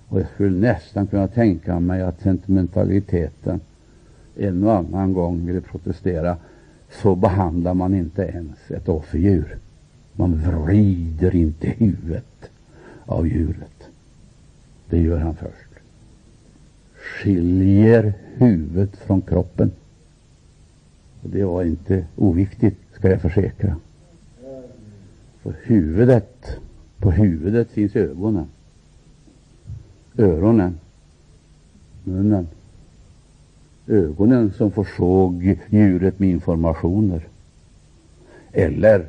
[0.09, 3.61] Och jag skulle nästan kunna tänka mig att sentimentaliteten
[4.37, 6.37] en och annan gång ville protestera.
[6.91, 9.59] Så behandlar man inte ens ett offerdjur.
[10.13, 12.51] Man vrider inte huvudet
[13.07, 13.89] av djuret.
[14.89, 15.71] Det gör han först.
[16.95, 19.71] Skiljer huvudet från kroppen.
[21.23, 23.77] Och det var inte oviktigt, ska jag försäkra.
[25.43, 26.57] För huvudet,
[26.99, 28.47] på huvudet finns ögonen,
[30.19, 30.79] öronen,
[32.05, 32.49] munnen,
[33.87, 37.27] ögonen som försåg djuret med informationer.
[38.53, 39.07] Eller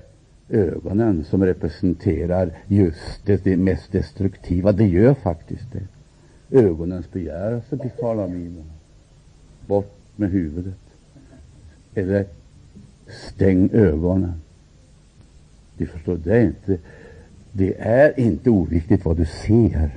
[0.50, 4.72] ögonen som representerar just det, det mest destruktiva.
[4.72, 5.88] Det gör faktiskt det.
[6.58, 8.72] Ögonens begärelse betalar minen.
[9.68, 10.80] Bort med huvudet.
[11.96, 12.26] Eller
[13.10, 14.34] stäng ögonen.
[15.78, 16.78] Du förstår, det är inte,
[17.52, 19.90] det är inte oviktigt vad du ser,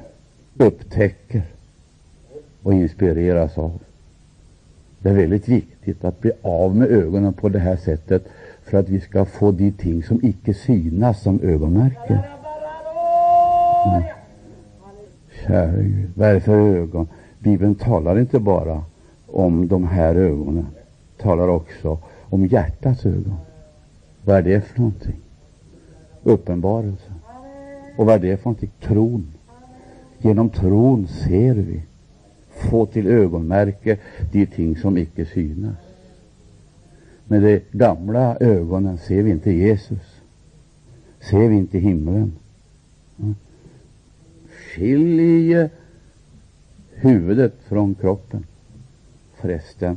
[0.56, 1.42] upptäcker
[2.62, 3.78] och inspireras av.
[4.98, 8.24] Det är väldigt viktigt att bli av med ögonen på det här sättet
[8.64, 12.18] för att vi ska få de ting som icke synas som ögonmärken.
[13.86, 14.02] Mm.
[15.46, 17.08] Käre Gud, vad är det för ögon?
[17.38, 18.84] Bibeln talar inte bara
[19.26, 20.66] om de här ögonen,
[21.18, 21.98] talar också
[22.30, 23.36] om hjärtats ögon.
[24.24, 25.20] Vad är det för någonting?
[26.22, 27.12] Uppenbarelse.
[27.96, 28.70] Och vad är det för någonting?
[28.80, 29.32] Tron.
[30.18, 31.82] Genom tron ser vi,
[32.50, 33.98] få till ögonmärke
[34.32, 35.76] de ting som icke synas.
[37.24, 40.20] Med de gamla ögonen ser vi inte Jesus,
[41.20, 42.32] ser vi inte himlen.
[44.50, 45.68] Skilj
[46.94, 48.44] huvudet från kroppen.
[49.34, 49.96] Förresten,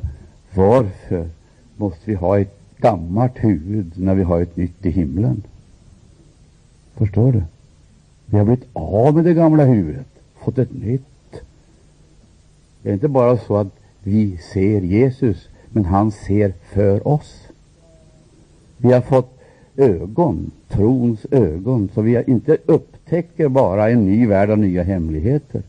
[0.54, 1.30] varför
[1.78, 5.44] måste vi ha ett gammalt huvud när vi har ett nytt i himlen?
[6.96, 7.44] Förstår du?
[8.26, 11.42] Vi har blivit av med det gamla huvudet, fått ett nytt.
[12.82, 17.48] Det är inte bara så att vi ser Jesus, men han ser för oss.
[18.78, 19.40] Vi har fått
[19.76, 25.62] ögon, trons ögon, så vi inte upptäcker bara en ny värld och nya hemligheter.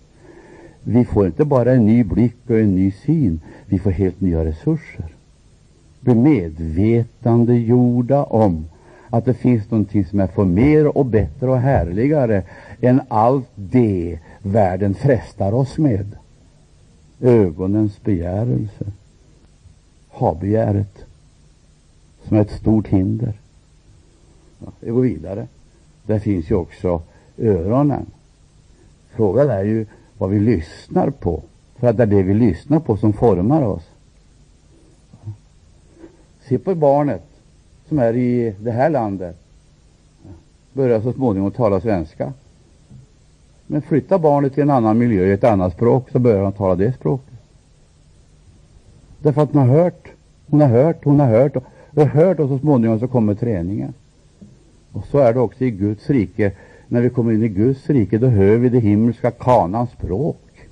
[0.83, 4.45] Vi får inte bara en ny blick och en ny syn, vi får helt nya
[4.45, 5.14] resurser
[6.05, 8.67] blir medvetande gjorda om
[9.11, 12.43] att det finns någonting som är för mer och bättre och härligare
[12.81, 16.17] än allt det världen frestar oss med.
[17.21, 18.85] Ögonens begärelse,
[20.11, 21.05] Habegäret.
[22.29, 23.33] som är ett stort hinder.
[24.59, 25.47] Ja, vi går vidare.
[26.07, 27.03] Där finns ju också
[27.39, 28.07] öronen.
[29.11, 29.87] Frågan är ju
[30.19, 31.43] vad vi lyssnar på.
[31.77, 33.85] För att det är det vi lyssnar på som formar oss.
[36.49, 37.23] Se på barnet
[37.89, 39.37] som är i det här landet.
[40.73, 42.33] Börjar så småningom tala svenska.
[43.67, 46.75] Men flytta barnet till en annan miljö, i ett annat språk, så börjar han tala
[46.75, 47.35] det språket.
[49.19, 50.09] Därför att hon har hört,
[50.51, 53.93] hon har hört, hon har hört, och, och hört och så småningom så kommer träningen.
[54.93, 56.53] Och så är det också i Guds rike.
[56.89, 60.69] När vi kommer in i Guds rike, då hör vi det himmelska kanans språk.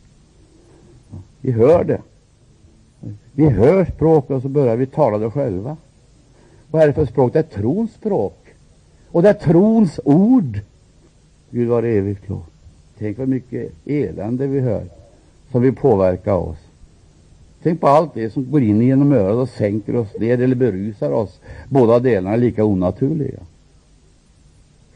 [1.40, 2.00] Vi hör det.
[3.32, 5.76] Vi hör språket och så börjar vi tala det själva.
[6.70, 7.32] Vad är det för språk?
[7.32, 8.38] Det är trons språk.
[9.08, 10.60] Och det är trons ord.
[11.50, 12.44] Gud var evigt lov.
[12.98, 14.84] Tänk vad mycket elände vi hör
[15.52, 16.58] som vill påverka oss.
[17.62, 21.10] Tänk på allt det som går in genom örat och sänker oss ner eller berusar
[21.10, 21.40] oss.
[21.68, 23.40] Båda delarna är lika onaturliga.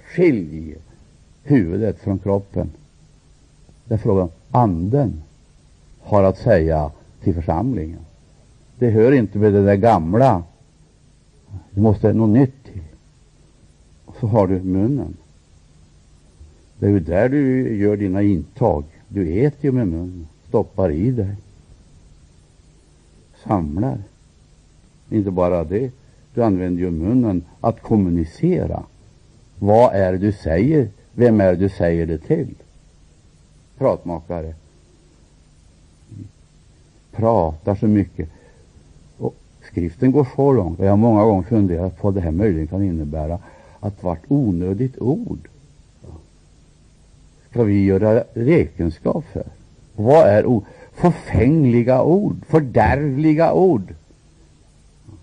[0.04, 0.76] Skilj
[1.42, 2.70] huvudet från kroppen.
[3.84, 5.22] Det är frågan anden
[6.00, 6.90] har att säga
[7.26, 7.98] till församlingen.
[8.78, 10.42] Det hör inte med det där gamla.
[11.70, 12.82] Det måste något nytt till.
[14.04, 15.16] Och så har du munnen.
[16.78, 18.84] Det är ju där du gör dina intag.
[19.08, 21.36] Du äter ju med munnen, stoppar i dig,
[23.44, 23.98] samlar.
[25.10, 25.90] Inte bara det,
[26.34, 28.82] du använder ju munnen att kommunicera.
[29.58, 30.88] Vad är det du säger?
[31.12, 32.54] Vem är det du säger det till?
[33.78, 34.54] Pratmakare.
[37.16, 38.28] Pratar så mycket.
[39.18, 42.30] Och skriften går så långt, och jag har många gånger funderat på vad det här
[42.30, 43.38] möjligen kan innebära,
[43.80, 45.48] att vart onödigt ord
[47.50, 49.44] ska vi göra räkenskap för.
[49.94, 50.64] Vad är ord?
[50.92, 53.94] Förfängliga ord, fördärvliga ord.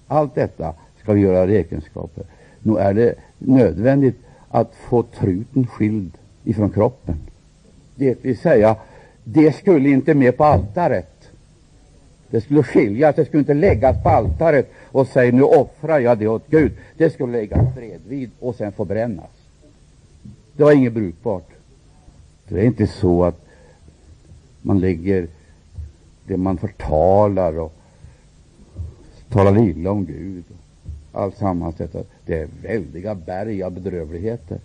[0.07, 2.23] Allt detta ska vi göra räkenskap för.
[2.59, 6.11] Nu är det nödvändigt att få truten skild
[6.43, 7.15] ifrån kroppen.
[7.95, 8.75] Det vill säga,
[9.23, 11.12] det skulle inte med på altaret.
[12.33, 16.27] Det skulle skiljas, det skulle inte läggas på altaret och säga nu offrar jag det
[16.27, 16.71] åt Gud.
[16.97, 19.29] Det skulle läggas bredvid och sen få brännas.
[20.53, 21.49] Det var inget brukbart.
[22.47, 23.45] Det är inte så att
[24.61, 25.27] man lägger
[26.27, 27.73] det man förtalar och
[29.29, 30.43] talar illa om Gud.
[31.11, 31.99] Allt sammans detta.
[32.25, 34.59] Det är väldiga berg av bedrövligheter.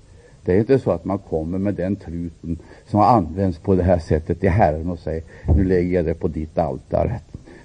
[0.45, 3.99] Det är inte så att man kommer med den truten som används på det här
[3.99, 5.23] sättet till Herren och säger
[5.57, 7.21] nu lägger jag det på ditt altare.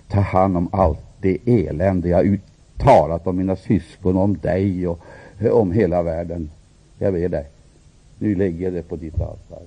[0.07, 4.99] Ta hand om allt det elände jag uttalat talat om mina syskon, om dig och
[5.51, 6.49] om hela världen.
[6.97, 7.45] Jag ber dig,
[8.19, 9.63] nu lägger jag det på ditt altare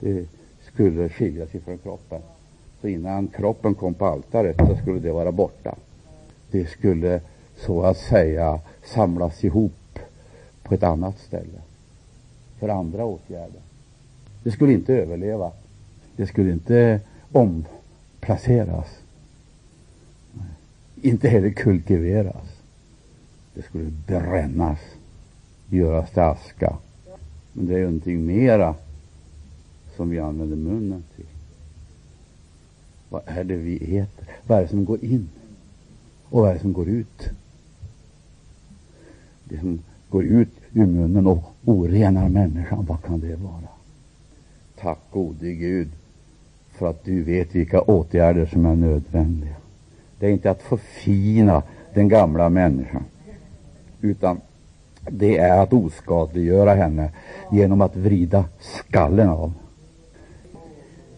[0.00, 0.26] det
[0.72, 2.20] skulle skiljas ifrån kroppen.
[2.80, 5.74] Så innan kroppen kom på altaret så skulle det vara borta.
[6.50, 7.20] Det skulle
[7.56, 9.98] så att säga samlas ihop
[10.62, 11.60] på ett annat ställe
[12.58, 13.60] för andra åtgärder.
[14.42, 15.50] Det skulle inte överleva.
[16.16, 17.00] Det skulle inte
[17.32, 18.86] omplaceras.
[21.02, 22.46] Inte heller kultiveras.
[23.54, 24.78] Det skulle brännas,
[25.68, 26.76] göras till aska.
[27.52, 28.74] Men det är ju någonting mera
[29.96, 31.24] som vi använder munnen till.
[33.08, 34.28] Vad är det vi äter?
[34.46, 35.28] Vad är det som går in?
[36.24, 37.28] Och vad är det som går ut?
[39.44, 43.68] Det som går ut ur munnen och orenar människan, vad kan det vara?
[44.76, 45.88] Tack gode Gud
[46.70, 49.56] för att du vet vilka åtgärder som är nödvändiga.
[50.18, 51.62] Det är inte att förfina
[51.94, 53.04] den gamla människan,
[54.00, 54.40] utan
[55.10, 57.10] det är att oskadliggöra henne
[57.52, 59.52] genom att vrida skallen av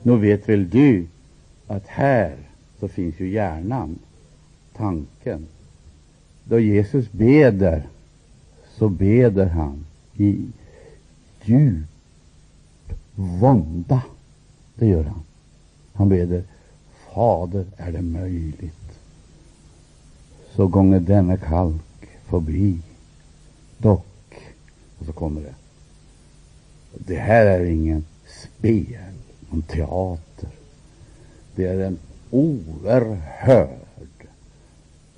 [0.03, 1.07] nu vet väl du
[1.67, 2.37] att här
[2.81, 3.99] så finns ju hjärnan,
[4.77, 5.47] tanken.
[6.45, 7.87] Då Jesus beder,
[8.79, 9.87] så beder han
[10.17, 10.49] i
[11.43, 11.87] djup
[13.15, 14.03] vånda.
[14.75, 15.23] Det gör han.
[15.93, 16.43] Han beder
[17.15, 18.75] Fader, är det möjligt,
[20.57, 22.79] så gånge denna kalk förbi.
[23.79, 24.35] Dock,
[24.99, 25.55] och så kommer det.
[26.93, 28.05] Det här är ingen
[28.45, 29.15] spel,
[29.51, 30.49] någon teater.
[31.55, 31.99] Det är en
[32.31, 33.69] oerhörd,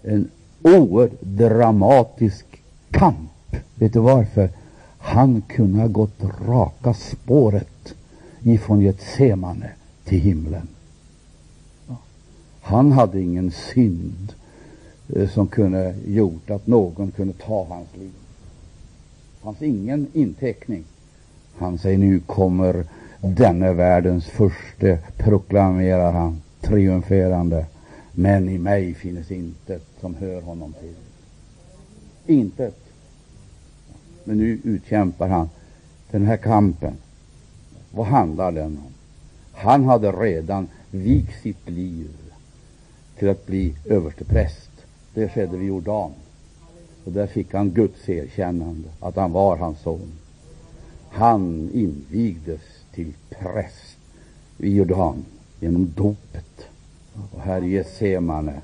[0.02, 0.28] en
[0.62, 2.46] oerhört dramatisk
[2.90, 3.56] kamp.
[3.74, 4.50] Vet du varför?
[4.98, 7.94] Han kunde ha gått raka spåret
[8.42, 9.70] ifrån Getsemane
[10.04, 10.68] till himlen.
[12.60, 14.34] Han hade ingen synd
[15.08, 18.12] Eh, som kunde gjort att någon kunde ta hans liv.
[19.34, 20.84] Det fanns ingen inteckning.
[21.56, 22.84] Han säger nu kommer
[23.20, 27.66] denne världens första, proklamerar han triumferande.
[28.12, 30.94] Men i mig finns intet som hör honom till.
[32.36, 32.76] Intet.
[34.24, 35.48] Men nu utkämpar han
[36.10, 36.94] den här kampen.
[37.90, 38.92] Vad handlar den om?
[39.52, 42.10] Han hade redan vigt sitt liv
[43.18, 44.71] till att bli överstepräst.
[45.14, 46.10] Det skedde vid Jordan.
[47.04, 50.12] Och där fick han Guds erkännande att han var hans son.
[51.10, 52.60] Han invigdes
[52.94, 53.96] till präst
[54.58, 55.24] i Jordan
[55.60, 56.66] genom dopet.
[57.32, 58.60] Och här i Getsemane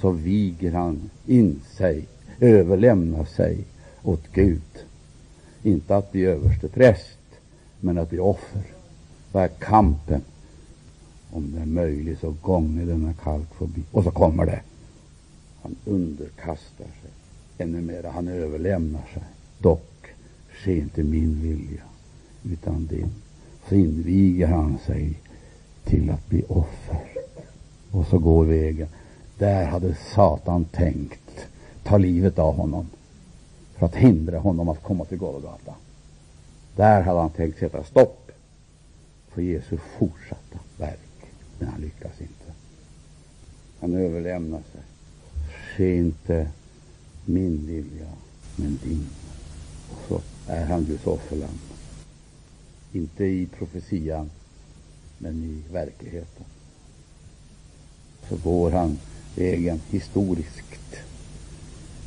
[0.00, 2.06] så viger han in sig,
[2.40, 3.64] överlämnar sig
[4.02, 4.60] åt Gud.
[5.62, 7.18] Inte att bli överstepräst,
[7.80, 8.62] men att bli offer.
[9.32, 10.20] Vad är kampen?
[11.30, 13.82] Om det är möjligt så gånge denna kalk förbi.
[13.92, 14.60] Och så kommer det.
[15.64, 17.10] Han underkastar sig
[17.58, 18.10] ännu mera.
[18.10, 19.22] Han överlämnar sig.
[19.58, 20.06] Dock,
[20.50, 21.82] ske inte min vilja,
[22.42, 23.10] utan din.
[23.68, 25.20] Så inviger han sig
[25.84, 27.08] till att bli offer.
[27.90, 28.88] Och så går vägen.
[29.38, 31.46] Där hade Satan tänkt
[31.82, 32.86] ta livet av honom
[33.74, 35.74] för att hindra honom att komma till Golgata.
[36.76, 38.30] Där hade han tänkt sätta stopp
[39.28, 41.32] för Jesu fortsatta verk.
[41.58, 42.52] Men han lyckas inte.
[43.80, 44.80] Han överlämnar sig.
[45.76, 46.48] Ske inte
[47.24, 48.08] min vilja,
[48.56, 49.06] men din.
[49.90, 50.20] Och så
[50.52, 51.58] är han Guds offerlamm.
[52.92, 54.30] Inte i profetian,
[55.18, 56.44] men i verkligheten.
[58.28, 58.98] Så går han
[59.36, 60.96] vägen historiskt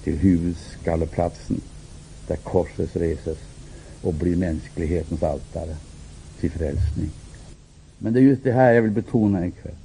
[0.04, 1.62] till huvudskalleplatsen
[2.28, 3.38] där korset reses
[4.02, 5.76] och blir mänsklighetens altare
[6.40, 7.10] till frälsning.
[7.98, 9.76] Men det är just det här jag vill betona ikväll.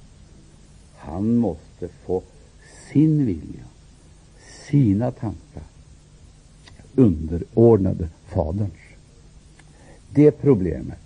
[0.97, 2.23] Han måste få
[2.93, 3.65] sin vilja,
[4.73, 5.63] sina tankar
[6.95, 8.73] underordnade Faderns.
[10.11, 10.99] Det problemet,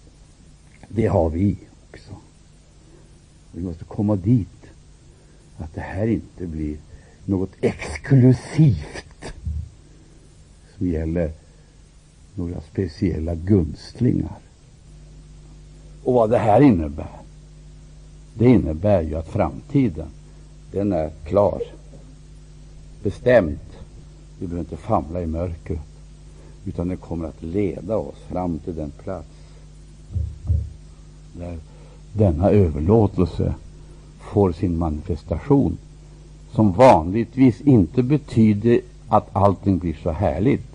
[0.89, 1.57] det har vi
[1.91, 2.13] också.
[3.53, 4.49] Vi måste komma dit
[5.59, 6.77] att det här inte blir
[7.25, 9.33] något exklusivt
[10.77, 11.31] som gäller
[12.35, 14.39] några speciella gunstlingar.
[16.05, 17.21] Och vad det här innebär,
[18.35, 20.09] det innebär ju att framtiden,
[20.73, 21.63] den är klar,
[23.07, 23.79] bestämt.
[24.39, 25.81] Vi behöver inte famla i mörkret,
[26.65, 29.29] utan det kommer att leda oss fram till den plats
[31.33, 31.59] där
[32.13, 33.55] denna överlåtelse
[34.21, 35.79] får sin manifestation,
[36.53, 40.67] som vanligtvis inte betyder att allting blir så härligt,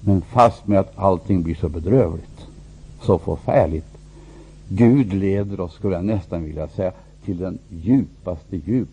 [0.00, 2.46] men fast med att allting blir så bedrövligt,
[3.02, 3.98] så förfärligt.
[4.68, 6.92] Gud leder oss, skulle jag nästan vilja säga,
[7.24, 8.88] till den djupaste djup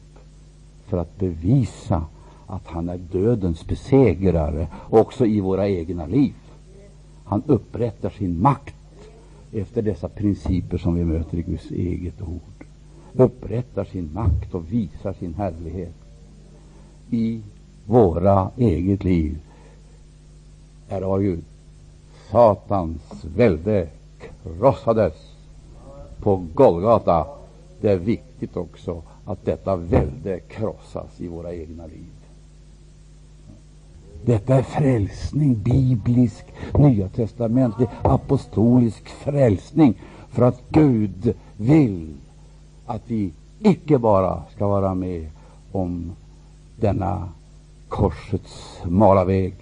[0.87, 2.05] för att bevisa
[2.51, 6.33] att han är dödens besegrare också i våra egna liv.
[7.23, 8.75] Han upprättar sin makt
[9.53, 12.65] efter dessa principer som vi möter i Guds eget ord.
[13.13, 15.93] Upprättar sin makt och visar sin härlighet
[17.09, 17.41] i
[17.85, 19.37] våra eget liv.
[20.87, 21.39] Här var ju
[22.31, 23.87] Satans välde
[24.43, 25.13] krossades
[26.19, 27.27] på Golgata.
[27.81, 32.20] Det är viktigt också att detta välde krossas i våra egna liv.
[34.25, 39.93] Detta är frälsning, biblisk, nya testamentlig, apostolisk frälsning.
[40.29, 42.13] För att Gud vill
[42.85, 45.29] att vi icke bara ska vara med
[45.71, 46.11] om
[46.79, 47.29] denna
[47.87, 49.53] korsets smala väg,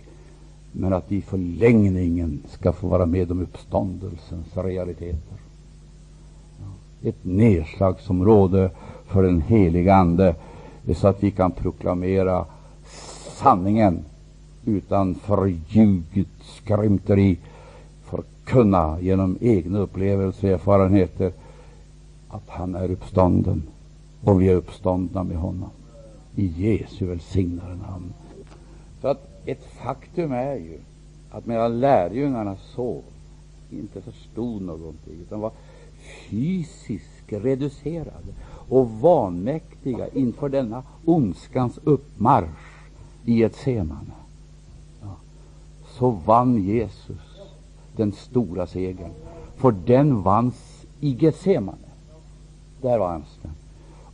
[0.71, 5.37] men att vi i förlängningen ska få vara med om uppståndelsens realiteter.
[7.03, 8.71] Ett nedslagsområde
[9.07, 10.35] för den heliga Ande,
[10.95, 12.45] så att vi kan proklamera
[13.41, 14.05] sanningen
[14.65, 17.37] utan förljuget skrymteri,
[18.03, 21.31] förkunna genom egna upplevelser och erfarenheter
[22.29, 23.63] att han är uppstånden
[24.23, 25.69] och vi är uppståndna med honom.
[26.35, 28.13] I Jesu välsignade namn.
[29.01, 30.77] Så att ett faktum är ju
[31.31, 33.03] att medan lärjungarna sov,
[33.71, 35.51] inte förstod någonting, utan var
[36.29, 38.33] fysiskt reducerade
[38.69, 42.79] och vanmäktiga inför denna ondskans uppmarsch
[43.25, 44.18] i ett semane,
[45.99, 47.17] så vann Jesus
[47.95, 49.11] den stora segern.
[49.57, 51.77] för den vanns i Getsemane.
[52.81, 53.51] Där var den.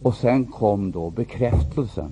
[0.02, 2.12] Och sen kom då bekräftelsen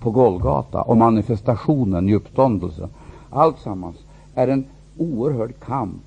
[0.00, 2.88] på Golgata och manifestationen i uppståndelsen.
[3.30, 3.96] Alltsammans
[4.34, 4.64] är en
[4.98, 6.02] oerhörd kamp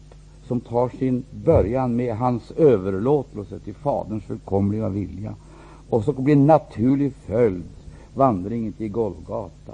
[0.47, 5.35] som tar sin början med hans överlåtelse till Faderns fullkomliga vilja.
[5.89, 7.63] Och så blir en naturlig följd
[8.13, 9.73] vandringen till Golgata.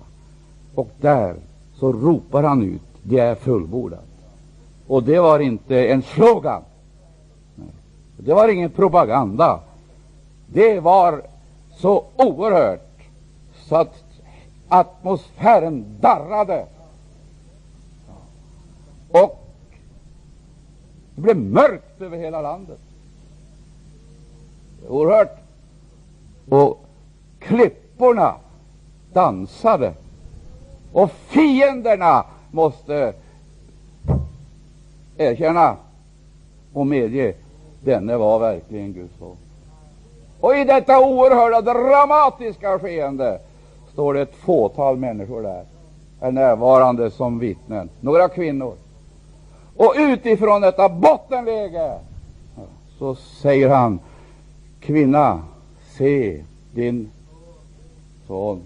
[0.75, 1.35] Och där
[1.75, 4.05] så ropar han ut, det är fullbordat.
[4.87, 6.61] Och det var inte en slogan.
[8.17, 9.59] Det var ingen propaganda.
[10.47, 11.21] Det var
[11.75, 12.89] så oerhört
[13.55, 14.03] så att
[14.67, 16.65] atmosfären darrade.
[19.11, 19.43] Och
[21.15, 22.79] det blev mörkt över hela landet.
[24.87, 25.37] Oerhört.
[26.49, 26.85] Och
[27.39, 28.35] klipporna
[29.13, 29.93] dansade.
[30.91, 33.13] Och fienderna måste
[35.17, 35.75] erkänna
[36.73, 37.33] och medge
[37.81, 39.37] denne var verkligen Guds son.
[40.39, 43.39] Och i detta oerhörda dramatiska skeende
[43.93, 45.63] står det ett fåtal människor där,
[46.19, 48.73] är närvarande som vittnen, några kvinnor.
[49.77, 51.99] Och utifrån detta bottenläge
[52.99, 53.99] så säger han,
[54.79, 55.41] kvinna,
[55.97, 57.11] se din
[58.27, 58.61] son.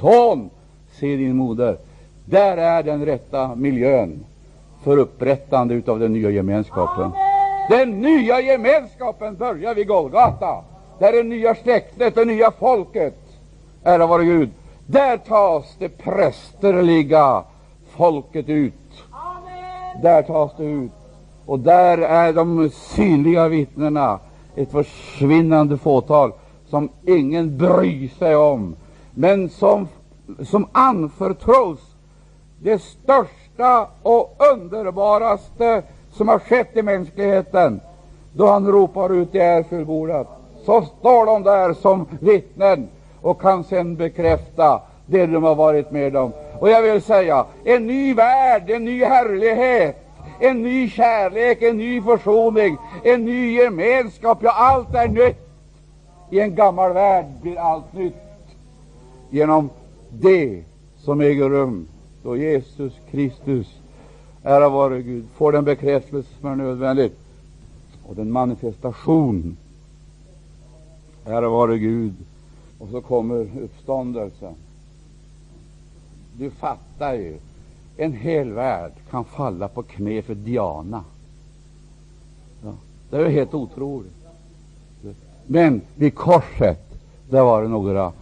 [0.00, 0.50] Son,
[0.92, 1.76] se din moder.
[2.24, 4.24] Där är den rätta miljön
[4.82, 7.10] för upprättande av den nya gemenskapen.
[7.70, 10.64] Den nya gemenskapen börjar vid Golgata.
[10.98, 13.18] Där det nya släktet, det nya folket,
[13.82, 14.50] ära vare Gud,
[14.86, 17.42] där tas det prästerliga
[17.96, 18.74] folket ut.
[20.02, 20.92] Där tas det ut.
[21.46, 24.18] Och där är de synliga vittnena
[24.56, 26.32] ett försvinnande fåtal
[26.70, 28.76] som ingen bryr sig om,
[29.14, 29.88] men som,
[30.42, 31.78] som anförtros
[32.64, 37.80] det största och underbaraste som har skett i mänskligheten,
[38.32, 40.26] då han ropar ut det är fullbordat.
[40.64, 42.88] Så står de där som vittnen
[43.20, 46.32] och kan sedan bekräfta det de har varit med om.
[46.60, 49.96] Och jag vill säga, en ny värld, en ny härlighet,
[50.40, 54.38] en ny kärlek, en ny försoning, en ny gemenskap.
[54.42, 55.48] Ja, allt är nytt.
[56.30, 58.14] I en gammal värld blir allt nytt
[59.30, 59.70] genom
[60.10, 60.62] det
[60.96, 61.88] som äger rum
[62.24, 63.66] då Jesus Kristus,
[64.42, 67.12] ära vare Gud, får den bekräftelse som är nödvändig
[68.06, 69.56] och den manifestation,
[71.24, 72.14] ära vare Gud,
[72.78, 74.54] och så kommer uppståndelsen.
[76.38, 77.38] Du fattar ju,
[77.96, 81.04] en hel värld kan falla på knä för Diana.
[82.64, 82.72] Ja,
[83.10, 84.12] det är ju helt otroligt.
[85.46, 86.98] Men vid korset,
[87.30, 88.12] där var det några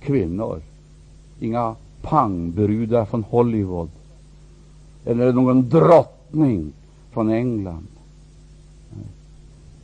[0.00, 0.60] kvinnor.
[1.40, 3.90] Inga pangbrudar från Hollywood
[5.04, 6.72] eller någon drottning
[7.12, 7.86] från England.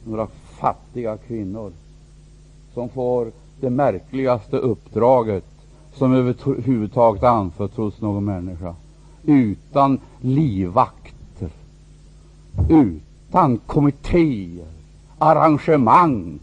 [0.04, 0.26] Några
[0.58, 1.72] fattiga kvinnor
[2.74, 5.44] som får det märkligaste uppdraget
[5.94, 8.74] som överhuvudtaget anförtros någon människa.
[9.24, 11.50] Utan livvakter,
[12.68, 14.66] utan kommittéer,
[15.18, 16.38] arrangemang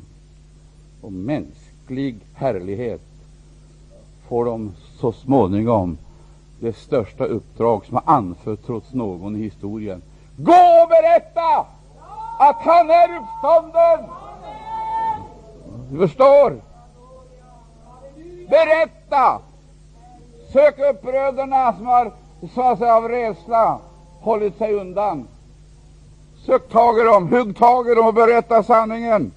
[1.02, 3.02] och mänsklig härlighet
[4.28, 5.98] får de så småningom
[6.60, 10.02] det största uppdrag som har anförtrotts någon i historien.
[10.38, 11.66] Gå och berätta
[12.40, 14.10] att han är uppstånden!
[15.92, 16.62] Du förstår?
[18.50, 19.40] Berätta!
[20.54, 22.12] Sök upp bröderna som har
[22.54, 23.80] så att säga, av rädsla
[24.22, 25.28] hållit sig undan.
[26.46, 29.32] Sök tag i dem, hugg tag i dem och berätta sanningen.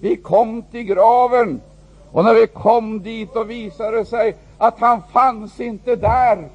[0.00, 1.60] Vi kom till graven,
[2.12, 6.48] och när vi kom dit och visade sig att han fanns inte där.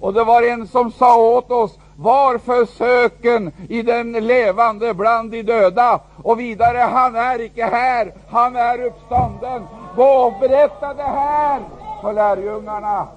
[0.00, 5.42] Och det var en som sa åt oss, varför söken i den levande bland de
[5.42, 6.00] döda?
[6.22, 9.66] Och vidare, han är icke här, han är uppstånden.
[9.96, 11.60] Gå och berätta det här
[12.02, 13.08] för lärjungarna.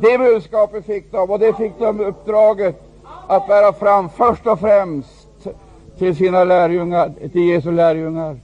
[0.00, 2.82] Det budskapet fick de, och det fick de uppdraget
[3.28, 5.23] att bära fram först och främst
[5.98, 8.36] till sina lärjungar, till Jesu lärjungar.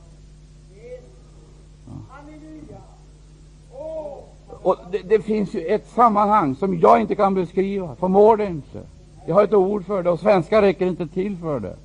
[4.62, 8.80] Och det, det, finns ju ett sammanhang som jag inte kan beskriva, förmår det inte.
[9.26, 11.76] Jag har ett ord för det och svenska räcker inte till för det.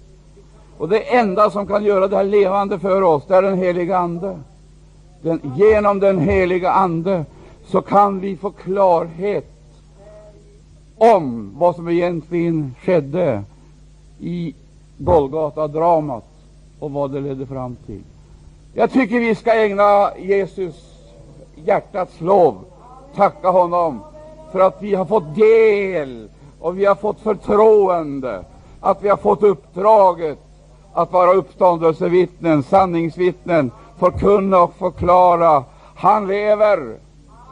[0.78, 3.98] Och det enda som kan göra det här levande för oss, det är den heliga
[3.98, 4.40] Ande.
[5.22, 7.26] Den, genom den heliga Ande
[7.66, 9.52] så kan vi få klarhet
[10.98, 13.44] om vad som egentligen skedde
[14.20, 14.56] i
[14.98, 16.24] Golgata-dramat
[16.80, 18.04] och vad det ledde fram till.
[18.74, 20.76] Jag tycker vi ska ägna Jesus
[21.56, 22.58] hjärtats lov,
[23.16, 24.00] tacka honom
[24.52, 26.30] för att vi har fått del
[26.60, 28.44] och vi har fått förtroende
[28.80, 30.38] att vi har fått uppdraget
[30.94, 35.64] att vara uppståndelsevittnen, sanningsvittnen, förkunna och förklara.
[35.96, 36.98] Han lever.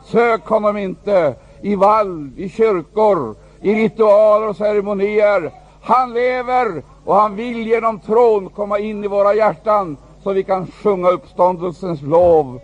[0.06, 5.52] Sök honom inte i valv, i kyrkor, i ritualer och ceremonier.
[5.82, 10.68] Han lever och han vill genom tron komma in i våra hjärtan så vi kan
[10.68, 12.60] sjunga uppståndelsens lov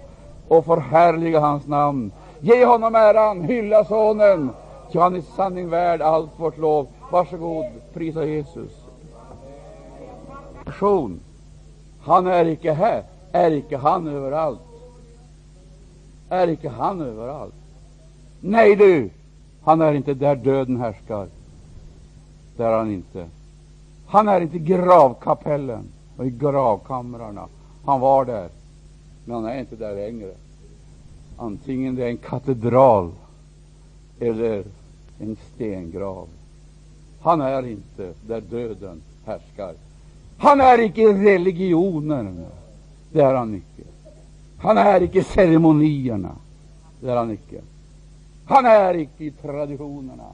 [0.48, 2.12] och förhärliga hans namn.
[2.40, 4.50] Ge honom äran, hylla Sonen,
[4.92, 6.88] ty han är sanning värd allt vårt lov.
[7.12, 8.72] Varsågod, prisa Jesus.
[12.02, 13.04] Han är icke här.
[13.32, 14.60] Är icke han överallt?
[16.30, 17.54] Är icke han överallt?
[18.40, 19.10] Nej du,
[19.64, 21.28] han är inte där döden härskar.
[22.58, 23.26] Där är han inte.
[24.10, 25.84] Han är inte i gravkapellen
[26.18, 27.48] och i gravkamrarna.
[27.86, 28.50] Han var där,
[29.26, 30.32] men han är inte där längre.
[31.38, 33.12] Antingen det är en katedral
[34.20, 34.64] eller
[35.20, 36.28] en stengrav.
[37.22, 39.74] Han är inte där döden härskar.
[40.38, 42.46] Han är icke i.
[43.12, 43.90] Det är han icke.
[44.58, 46.36] Han är icke i ceremonierna.
[47.02, 47.62] Det är han icke.
[48.46, 50.28] Han är icke i traditionerna.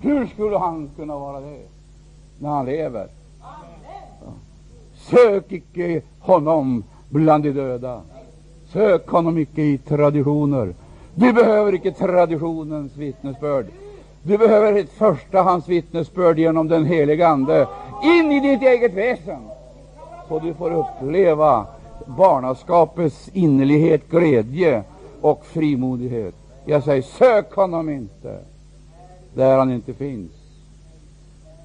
[0.00, 1.60] Hur skulle han kunna vara det
[2.38, 3.08] när han lever?
[4.94, 8.02] Sök icke honom bland de döda.
[8.72, 10.74] Sök honom icke i traditioner.
[11.14, 13.66] Du behöver icke traditionens vittnesbörd.
[14.22, 17.66] Du behöver ett förstahands vittnesbörd genom den helige Ande
[18.02, 19.40] in i ditt eget väsen,
[20.28, 21.66] så du får uppleva
[22.06, 24.82] barnaskapets innerlighet, glädje
[25.20, 26.34] och frimodighet.
[26.64, 28.38] Jag säger, sök honom inte
[29.34, 30.32] där han inte finns.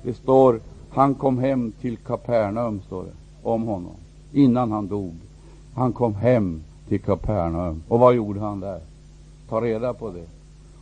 [0.03, 3.11] Det står, han kom hem till Kapernaum, står det
[3.43, 3.95] om honom,
[4.31, 5.15] innan han dog.
[5.73, 7.83] Han kom hem till Kapernaum.
[7.87, 8.81] Och vad gjorde han där?
[9.49, 10.25] Ta reda på det.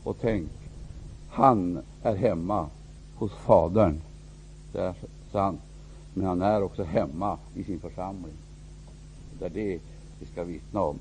[0.03, 0.49] Och tänk,
[1.29, 2.67] han är hemma
[3.15, 4.01] hos Fadern.
[4.73, 4.93] Det är
[5.31, 5.61] sant.
[6.13, 8.33] Men han är också hemma i sin församling.
[9.39, 9.79] Det är det
[10.19, 10.99] vi ska vittna om.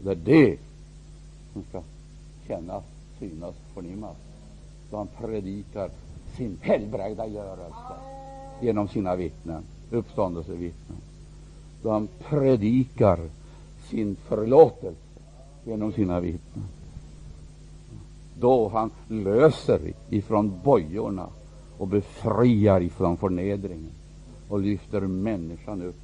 [0.00, 0.58] Det är det
[1.52, 1.82] som ska
[2.46, 2.84] kännas,
[3.18, 4.16] synas, förnimmas.
[4.90, 5.90] Då han predikar
[6.36, 7.94] sin helbrägdagörelse
[8.60, 10.98] genom sina vittnen, uppståndelsevittnen.
[11.82, 13.18] Då han predikar
[13.90, 14.98] sin förlåtelse
[15.64, 16.64] genom sina vittnen.
[18.40, 19.80] Då han löser
[20.10, 21.26] ifrån bojorna
[21.78, 23.92] och befriar ifrån förnedringen
[24.48, 25.96] och lyfter människan upp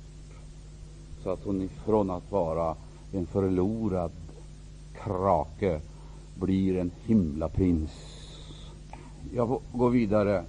[1.23, 2.75] så att hon ifrån att vara
[3.13, 4.11] en förlorad
[4.95, 5.81] krake
[6.35, 8.08] blir en himlaprins.
[9.35, 10.45] Jag går vidare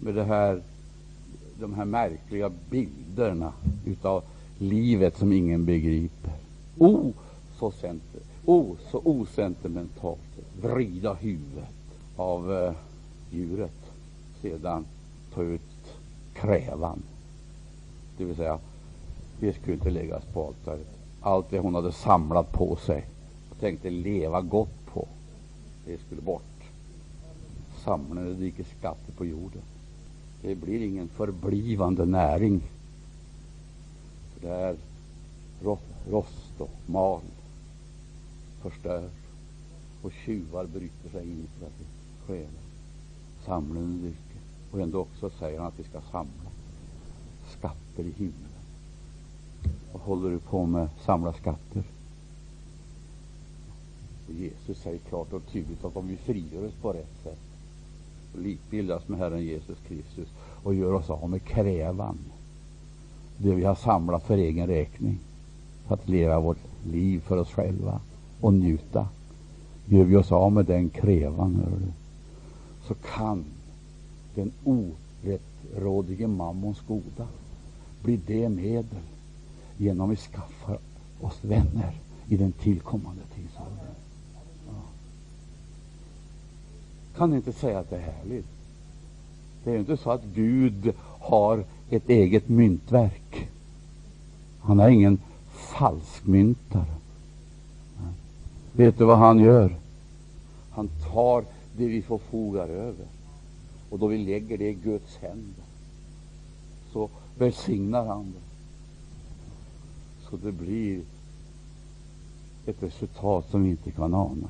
[0.00, 0.62] med det här,
[1.60, 3.52] de här märkliga bilderna
[3.84, 4.22] utav
[4.58, 6.32] livet som ingen begriper.
[6.78, 7.10] Oh,
[7.58, 10.20] så, center, oh, så osentimentalt
[10.62, 11.68] vrida huvudet
[12.16, 12.72] av eh,
[13.30, 13.92] djuret,
[14.42, 14.84] sedan
[15.34, 15.60] ta ut
[16.34, 17.02] krävan.
[18.16, 18.58] Det vill säga,
[19.40, 20.86] det skulle inte läggas på altaret.
[21.20, 23.06] Allt det hon hade samlat på sig
[23.50, 25.08] och tänkte leva gott på,
[25.86, 26.49] det skulle bort.
[27.84, 29.62] Samlade icke skatter på jorden.
[30.42, 32.60] Det blir ingen förblivande näring.
[34.34, 34.76] För det är
[36.10, 37.20] rost och mal,
[38.62, 39.08] förstör
[40.02, 41.72] och tjuvar bryter sig in för att
[42.26, 42.60] stjäla.
[43.46, 44.40] Samlande drycker.
[44.70, 46.50] Och ändå också säger han att vi ska samla
[47.58, 48.50] skatter i himlen.
[49.92, 50.88] Vad håller du på med?
[51.04, 51.82] Samla skatter?
[54.28, 57.49] Jesus säger klart och tydligt att om vi frigör oss på rätt sätt
[58.32, 60.28] och likbildas med Herren Jesus Kristus
[60.62, 62.18] och gör oss av med krävan,
[63.36, 65.18] det vi har samlat för egen räkning,
[65.86, 68.00] för att leva vårt liv för oss själva
[68.40, 69.08] och njuta.
[69.86, 71.62] Gör vi oss av med den krävan,
[72.86, 73.44] så kan
[74.34, 77.28] den orättrådige mammons goda
[78.02, 79.02] bli det medel
[79.76, 80.78] genom vi skaffar
[81.20, 81.94] oss vänner
[82.28, 83.94] i den tillkommande tidsåldern.
[84.66, 84.72] Ja.
[87.20, 88.46] Kan inte säga att det är härligt?
[89.64, 93.48] Det är ju inte så att Gud har ett eget myntverk.
[94.60, 95.18] Han är ingen
[95.50, 96.94] falskmyntare.
[98.72, 99.76] Vet du vad han gör?
[100.70, 101.44] Han tar
[101.76, 103.06] det vi förfogar över
[103.90, 105.64] och då vi lägger det i Guds händer
[106.92, 107.08] så
[107.38, 108.42] välsignar han det.
[110.30, 111.02] Så det blir
[112.66, 114.48] ett resultat som vi inte kan ana.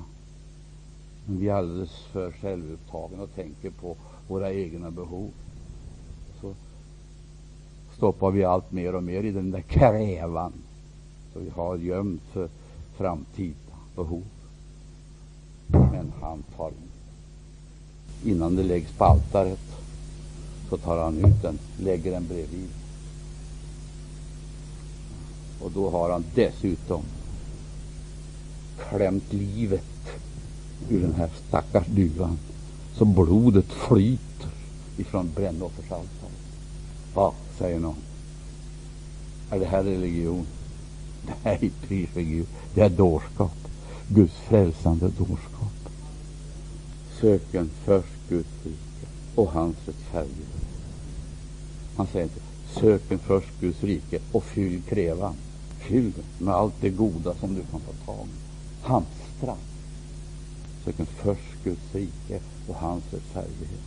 [1.31, 3.97] Men vi är alldeles för självupptagna och tänker på
[4.29, 5.31] våra egna behov.
[6.41, 6.55] Så
[7.97, 10.53] stoppar vi allt mer och mer i den där krävan
[11.33, 12.49] som vi har gömt för
[12.97, 13.55] framtida
[13.97, 14.23] behov.
[15.67, 16.73] Men han tar
[18.25, 19.77] innan det läggs på altaret
[20.69, 22.69] så tar han ut den, lägger den bredvid.
[25.61, 27.03] Och då har han dessutom
[28.89, 29.85] klämt livet
[30.89, 32.39] ur den här stackars duvan
[32.95, 34.51] så blodet flyter
[34.97, 36.33] ifrån brännoffersaltaret.
[37.15, 37.97] Va, säger någon.
[39.51, 40.47] Är det här religion?
[41.45, 42.47] Nej, prise Gud.
[42.75, 43.53] Det är dårskap.
[44.09, 45.91] Guds frälsande dårskap.
[47.21, 50.47] Söken först Guds rike och hans rättfärdighet.
[51.97, 52.41] Han säger inte
[52.81, 55.35] söken först Guds rike och fyll krävan.
[55.79, 58.87] Fyll den med allt det goda som du kan få tag i.
[58.87, 59.57] Hamstra.
[60.85, 63.81] Söken först Guds rike och hans rättfärdighet.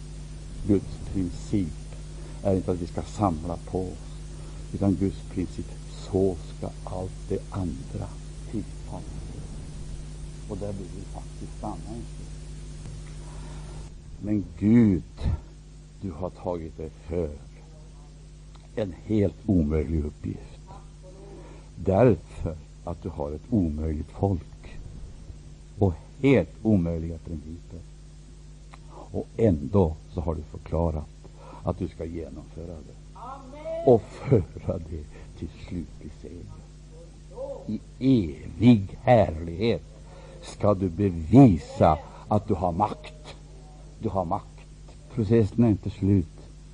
[0.67, 1.95] Guds princip
[2.43, 4.17] är inte att vi ska samla på oss,
[4.73, 5.65] utan Guds princip,
[6.11, 8.07] så ska allt det andra
[8.51, 9.03] tillfalla.
[10.49, 12.33] Och där vill vi faktiskt stanna en stund.
[14.21, 15.03] Men Gud,
[16.01, 17.29] du har tagit dig för
[18.75, 20.59] en helt omöjlig uppgift.
[21.75, 24.77] Därför att du har ett omöjligt folk
[25.79, 27.79] och helt omöjliga principer.
[28.89, 31.05] Och ändå så har du förklarat
[31.63, 33.21] att du ska genomföra det
[33.85, 35.03] och föra det
[35.37, 36.63] till slutlig seger.
[37.67, 39.83] I evig härlighet
[40.41, 41.97] ska du bevisa
[42.27, 43.35] att du har makt.
[43.99, 44.47] Du har makt.
[45.13, 46.27] Processen är inte slut.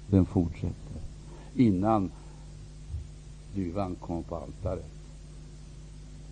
[0.08, 1.02] Den fortsätter.
[1.56, 2.12] Innan
[3.56, 4.92] duvan kom på altaret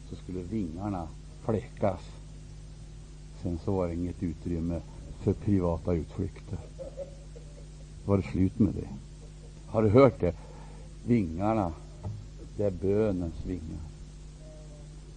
[0.09, 1.07] så skulle vingarna
[1.45, 2.01] fläckas.
[3.41, 4.81] Sen så var det inget utrymme
[5.19, 6.57] för privata utflykter.
[8.05, 8.87] Då var det slut med det.
[9.67, 10.35] Har du hört det?
[11.05, 11.73] Vingarna,
[12.57, 13.81] det är bönens vingar.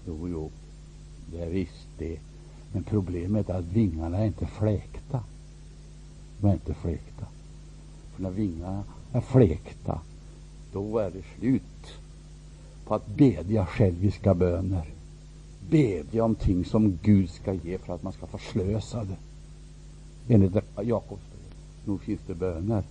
[0.06, 0.50] Jo, jo,
[1.32, 2.18] det är visst det.
[2.72, 5.24] Men problemet är att vingarna är inte fläkta.
[6.40, 7.26] De är inte fläkta.
[8.14, 10.00] För när vingarna är fläkta,
[10.72, 11.62] då är det slut
[12.84, 14.86] på att bedja själviska böner.
[15.70, 19.16] Bedja om ting som Gud ska ge för att man ska förslösa det.
[20.34, 21.54] Enligt Jakobs brev.
[21.84, 22.82] Nog finns det böner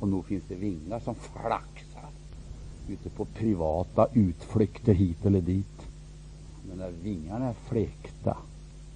[0.00, 2.10] och nog finns det vingar som flaxar
[2.88, 5.82] ute på privata utflykter hit eller dit.
[6.68, 8.36] Men när vingarna är fläkta,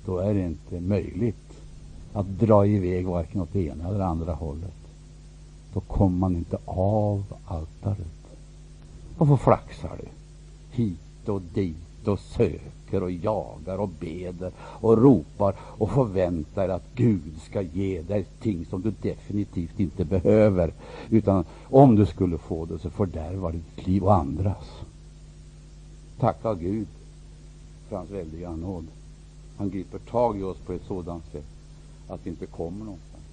[0.04, 1.60] då är det inte möjligt
[2.12, 4.74] att dra iväg varken åt det ena eller andra hållet.
[5.74, 8.06] Då kommer man inte av altaret.
[9.18, 10.08] Varför flaxar du?
[10.82, 17.40] Hit och dit och söker och jagar och beder och ropar och förväntar att Gud
[17.44, 20.72] ska ge dig ting som du definitivt inte behöver.
[21.10, 24.80] Utan om du skulle få det så fördärvar ditt liv och andras.
[26.18, 26.88] Tacka Gud
[27.88, 28.86] för hans väldiga nåd.
[29.56, 31.46] Han griper tag i oss på ett sådant sätt
[32.08, 33.24] att vi inte kommer någonstans.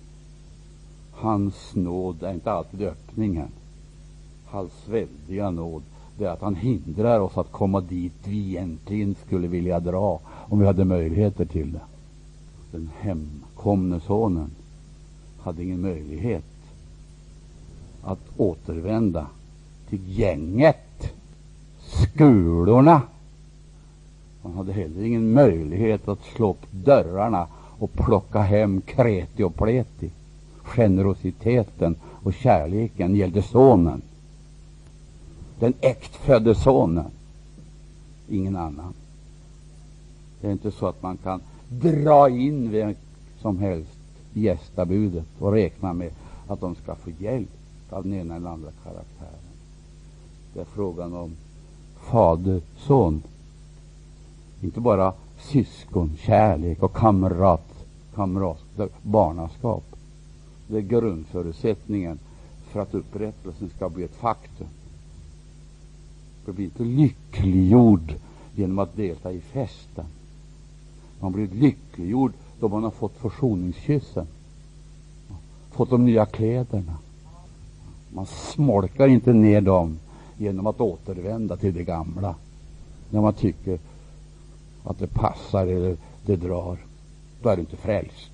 [1.11, 3.49] Hans nåd är inte alltid öppningen.
[4.45, 5.83] Hans väldiga nåd
[6.17, 10.59] det är att han hindrar oss att komma dit vi egentligen skulle vilja dra om
[10.59, 11.81] vi hade möjligheter till det.
[12.71, 14.51] Den hemkomne sonen
[15.39, 16.43] hade ingen möjlighet
[18.03, 19.27] att återvända
[19.89, 21.13] till gänget,
[21.79, 23.01] skulorna.
[24.43, 27.47] Han hade heller ingen möjlighet att slå upp dörrarna
[27.79, 30.11] och plocka hem kreti och pleti.
[30.63, 34.01] Generositeten och kärleken gällde sonen
[35.63, 37.11] den äktfödde sonen.
[38.29, 38.93] Ingen annan.
[40.41, 42.95] Det är inte så att man kan dra in vem
[43.41, 43.97] som helst
[44.33, 46.11] i gästabudet och räkna med
[46.47, 47.49] att de ska få hjälp
[47.89, 49.43] av den ena eller andra karaktären.
[50.53, 51.35] Det är frågan om
[52.11, 53.23] fader, son.
[54.61, 57.85] Inte bara syskon, kärlek och kamrat,
[58.15, 58.63] kamrat,
[59.01, 59.83] barnaskap.
[60.67, 62.19] Det är grundförutsättningen
[62.71, 64.67] för att upprättelsen ska bli ett faktum
[66.47, 68.15] och blivit lyckliggjord
[68.55, 70.05] genom att delta i festen.
[71.19, 74.27] Man blir lyckliggjord då man har fått försoningskyssen,
[75.71, 76.97] fått de nya kläderna.
[78.09, 79.99] Man smolkar inte ner dem
[80.37, 82.35] genom att återvända till det gamla
[83.09, 83.79] när man tycker
[84.83, 86.77] att det passar eller det drar.
[87.41, 88.31] Då är du inte frälst.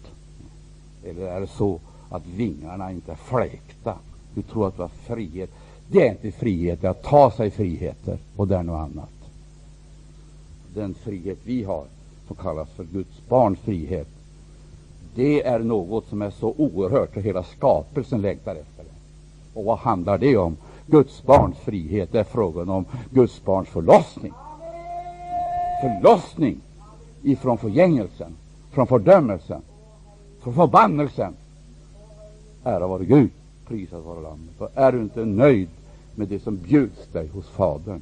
[1.04, 1.80] Eller är det så
[2.10, 3.96] att vingarna inte är fläkta?
[4.34, 5.50] Du tror att du har frihet.
[5.92, 9.10] Det är inte frihet, det är att ta sig friheter och det är något annat.
[10.74, 11.86] Den frihet vi har,
[12.28, 14.08] som kallas för Guds barns frihet,
[15.16, 18.90] det är något som är så oerhört och hela skapelsen längtar efter det.
[19.54, 20.58] Och vad handlar det om?
[20.88, 24.34] Guds barns frihet, är frågan om Guds barns förlossning.
[25.82, 26.62] Förlossning
[27.24, 28.36] ifrån förgängelsen,
[28.72, 29.62] från fördömelsen,
[30.42, 31.34] från förbannelsen.
[32.64, 33.30] Ära vare Gud.
[33.68, 34.62] Prisat vare Lammet.
[34.62, 35.70] Och är du inte nöjd
[36.16, 38.02] med det som bjuds dig hos Fadern,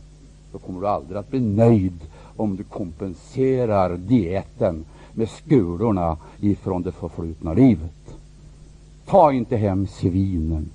[0.51, 1.99] då kommer du aldrig att bli nöjd
[2.35, 8.17] om du kompenserar dieten med skulorna ifrån det förflutna livet.
[9.05, 10.69] Ta inte hem svinen.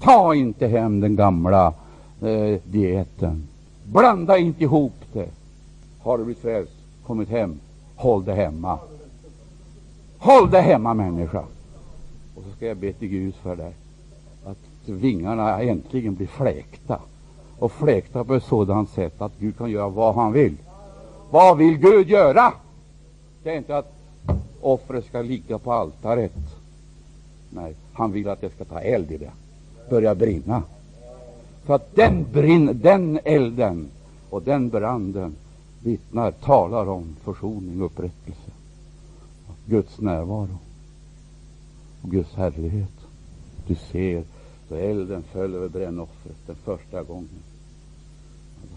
[0.00, 1.74] Ta inte hem den gamla
[2.20, 3.48] eh, dieten.
[3.84, 5.28] Blanda inte ihop det.
[6.00, 6.72] Har du blivit frälst,
[7.06, 7.60] kommit hem,
[7.96, 8.78] håll det hemma.
[10.18, 11.44] Håll det hemma människa.
[12.34, 13.74] Och så ska jag be till Gud för dig
[14.88, 17.00] vingarna äntligen blir fläkta.
[17.58, 20.56] Och fläkta på ett sådant sätt att Gud kan göra vad han vill.
[21.30, 22.52] Vad vill Gud göra?
[23.42, 23.92] Det är inte att
[24.60, 26.32] offret ska ligga på altaret.
[27.50, 29.30] Nej, han vill att det ska ta eld i det.
[29.90, 30.62] Börja brinna.
[31.64, 33.88] För att den, brinn, den elden
[34.30, 35.36] och den branden
[35.82, 38.50] vittnar, talar om försoning och upprättelse.
[39.66, 40.58] Guds närvaro
[42.02, 42.92] och Guds härlighet.
[43.66, 44.24] Du ser,
[44.72, 47.42] då elden föll över brännoffret den första gången.
[48.62, 48.76] Då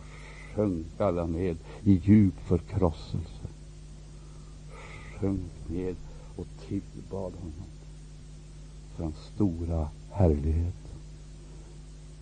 [0.56, 3.48] sjönk alla ned i djup förkrosselse.
[5.20, 5.96] Sjönk ned
[6.36, 7.70] och tillbad honom
[8.96, 10.74] för hans stora härlighet.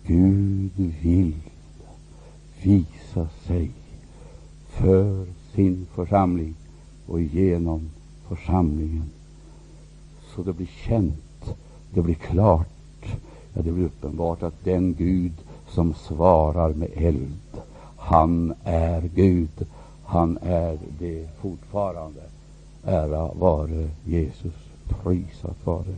[0.06, 0.72] Gud
[1.02, 1.34] vill
[2.62, 3.70] visa sig
[4.66, 6.54] för sin församling
[7.06, 7.90] och genom
[8.28, 9.10] församlingen.
[10.34, 11.56] Så det blir känt,
[11.90, 12.73] det blir klart,
[13.54, 15.32] ja, det blir uppenbart att den Gud
[15.68, 17.60] som svarar med eld,
[17.96, 19.66] han är Gud.
[20.04, 22.22] Han är det fortfarande.
[22.84, 24.54] Ära vare Jesus,
[25.02, 25.94] prisat vare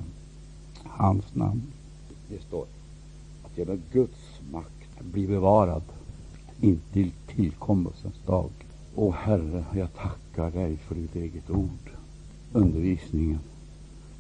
[0.85, 1.63] hans namn.
[2.29, 2.67] Det står
[3.45, 5.83] att genom Guds makt blir bevarad
[6.61, 8.51] intill tillkommelsens dag.
[8.95, 11.91] O Herre, jag tackar dig för ditt eget ord,
[12.53, 13.41] undervisningen.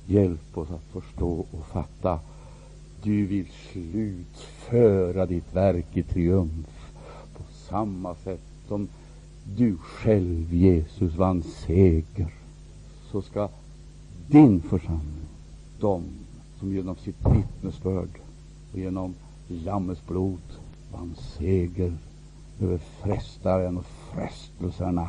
[0.06, 2.18] Hjälp oss att förstå och fatta.
[3.06, 6.92] Du vill slutföra ditt verk i triumf
[7.36, 8.88] på samma sätt som
[9.56, 12.34] du själv, Jesus, vann seger.
[13.12, 13.48] Så ska
[14.26, 15.28] din församling,
[15.80, 16.02] de
[16.58, 18.08] som genom sitt vittnesbörd
[18.72, 19.14] och genom
[19.48, 20.42] Lammets blod
[20.92, 21.92] vann seger
[22.60, 25.08] över frestaren och frestelserna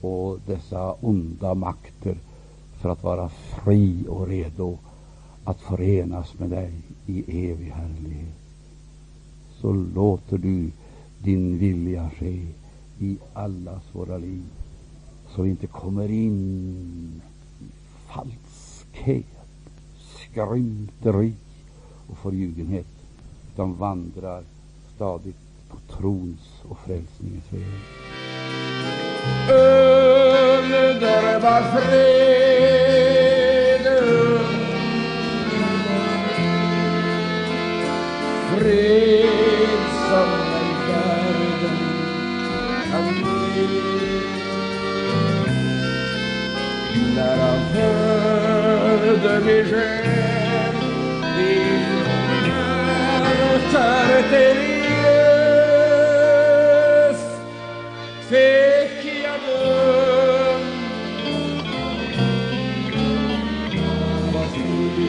[0.00, 2.16] och dessa onda makter
[2.80, 4.78] för att vara fri och redo
[5.44, 6.72] att förenas med dig
[7.06, 8.34] i evig härlighet.
[9.60, 10.70] Så låter du
[11.18, 12.46] din vilja ske
[12.98, 14.42] i allas våra liv
[15.34, 17.22] så vi inte kommer in
[17.60, 17.64] i
[18.12, 19.26] falskhet,
[19.98, 21.32] skrymteri
[22.10, 22.86] och förljugenhet
[23.52, 24.42] utan vandrar
[24.96, 25.36] stadigt
[25.68, 27.64] på trons och frälsningens väg.
[47.74, 49.44] Döm
[64.32, 65.04] var fri.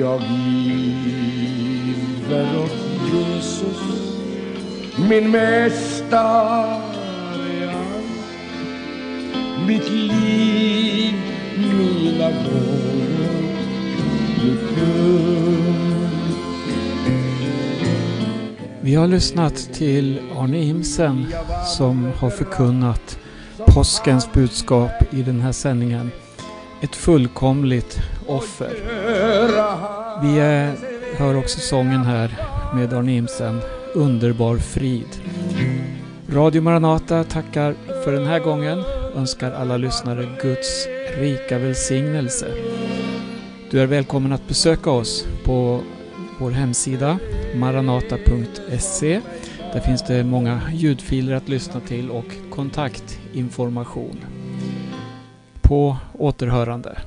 [0.00, 1.98] Jag giver
[2.58, 2.72] åt
[3.12, 3.82] Jesus
[5.08, 6.85] min mästare
[18.86, 21.26] Vi har lyssnat till Arne Imsen
[21.76, 23.18] som har förkunnat
[23.66, 26.10] påskens budskap i den här sändningen.
[26.82, 28.70] Ett fullkomligt offer.
[30.22, 30.74] Vi är,
[31.16, 32.36] hör också sången här
[32.74, 33.60] med Arne Imsen,
[33.94, 35.08] Underbar frid.
[36.32, 37.74] Radio Maranata tackar
[38.04, 38.82] för den här gången,
[39.16, 40.86] önskar alla lyssnare Guds
[41.18, 42.46] rika välsignelse.
[43.70, 45.80] Du är välkommen att besöka oss på
[46.38, 47.18] vår hemsida
[47.56, 49.20] maranata.se.
[49.72, 54.24] Där finns det många ljudfiler att lyssna till och kontaktinformation.
[55.62, 56.98] På återhörande.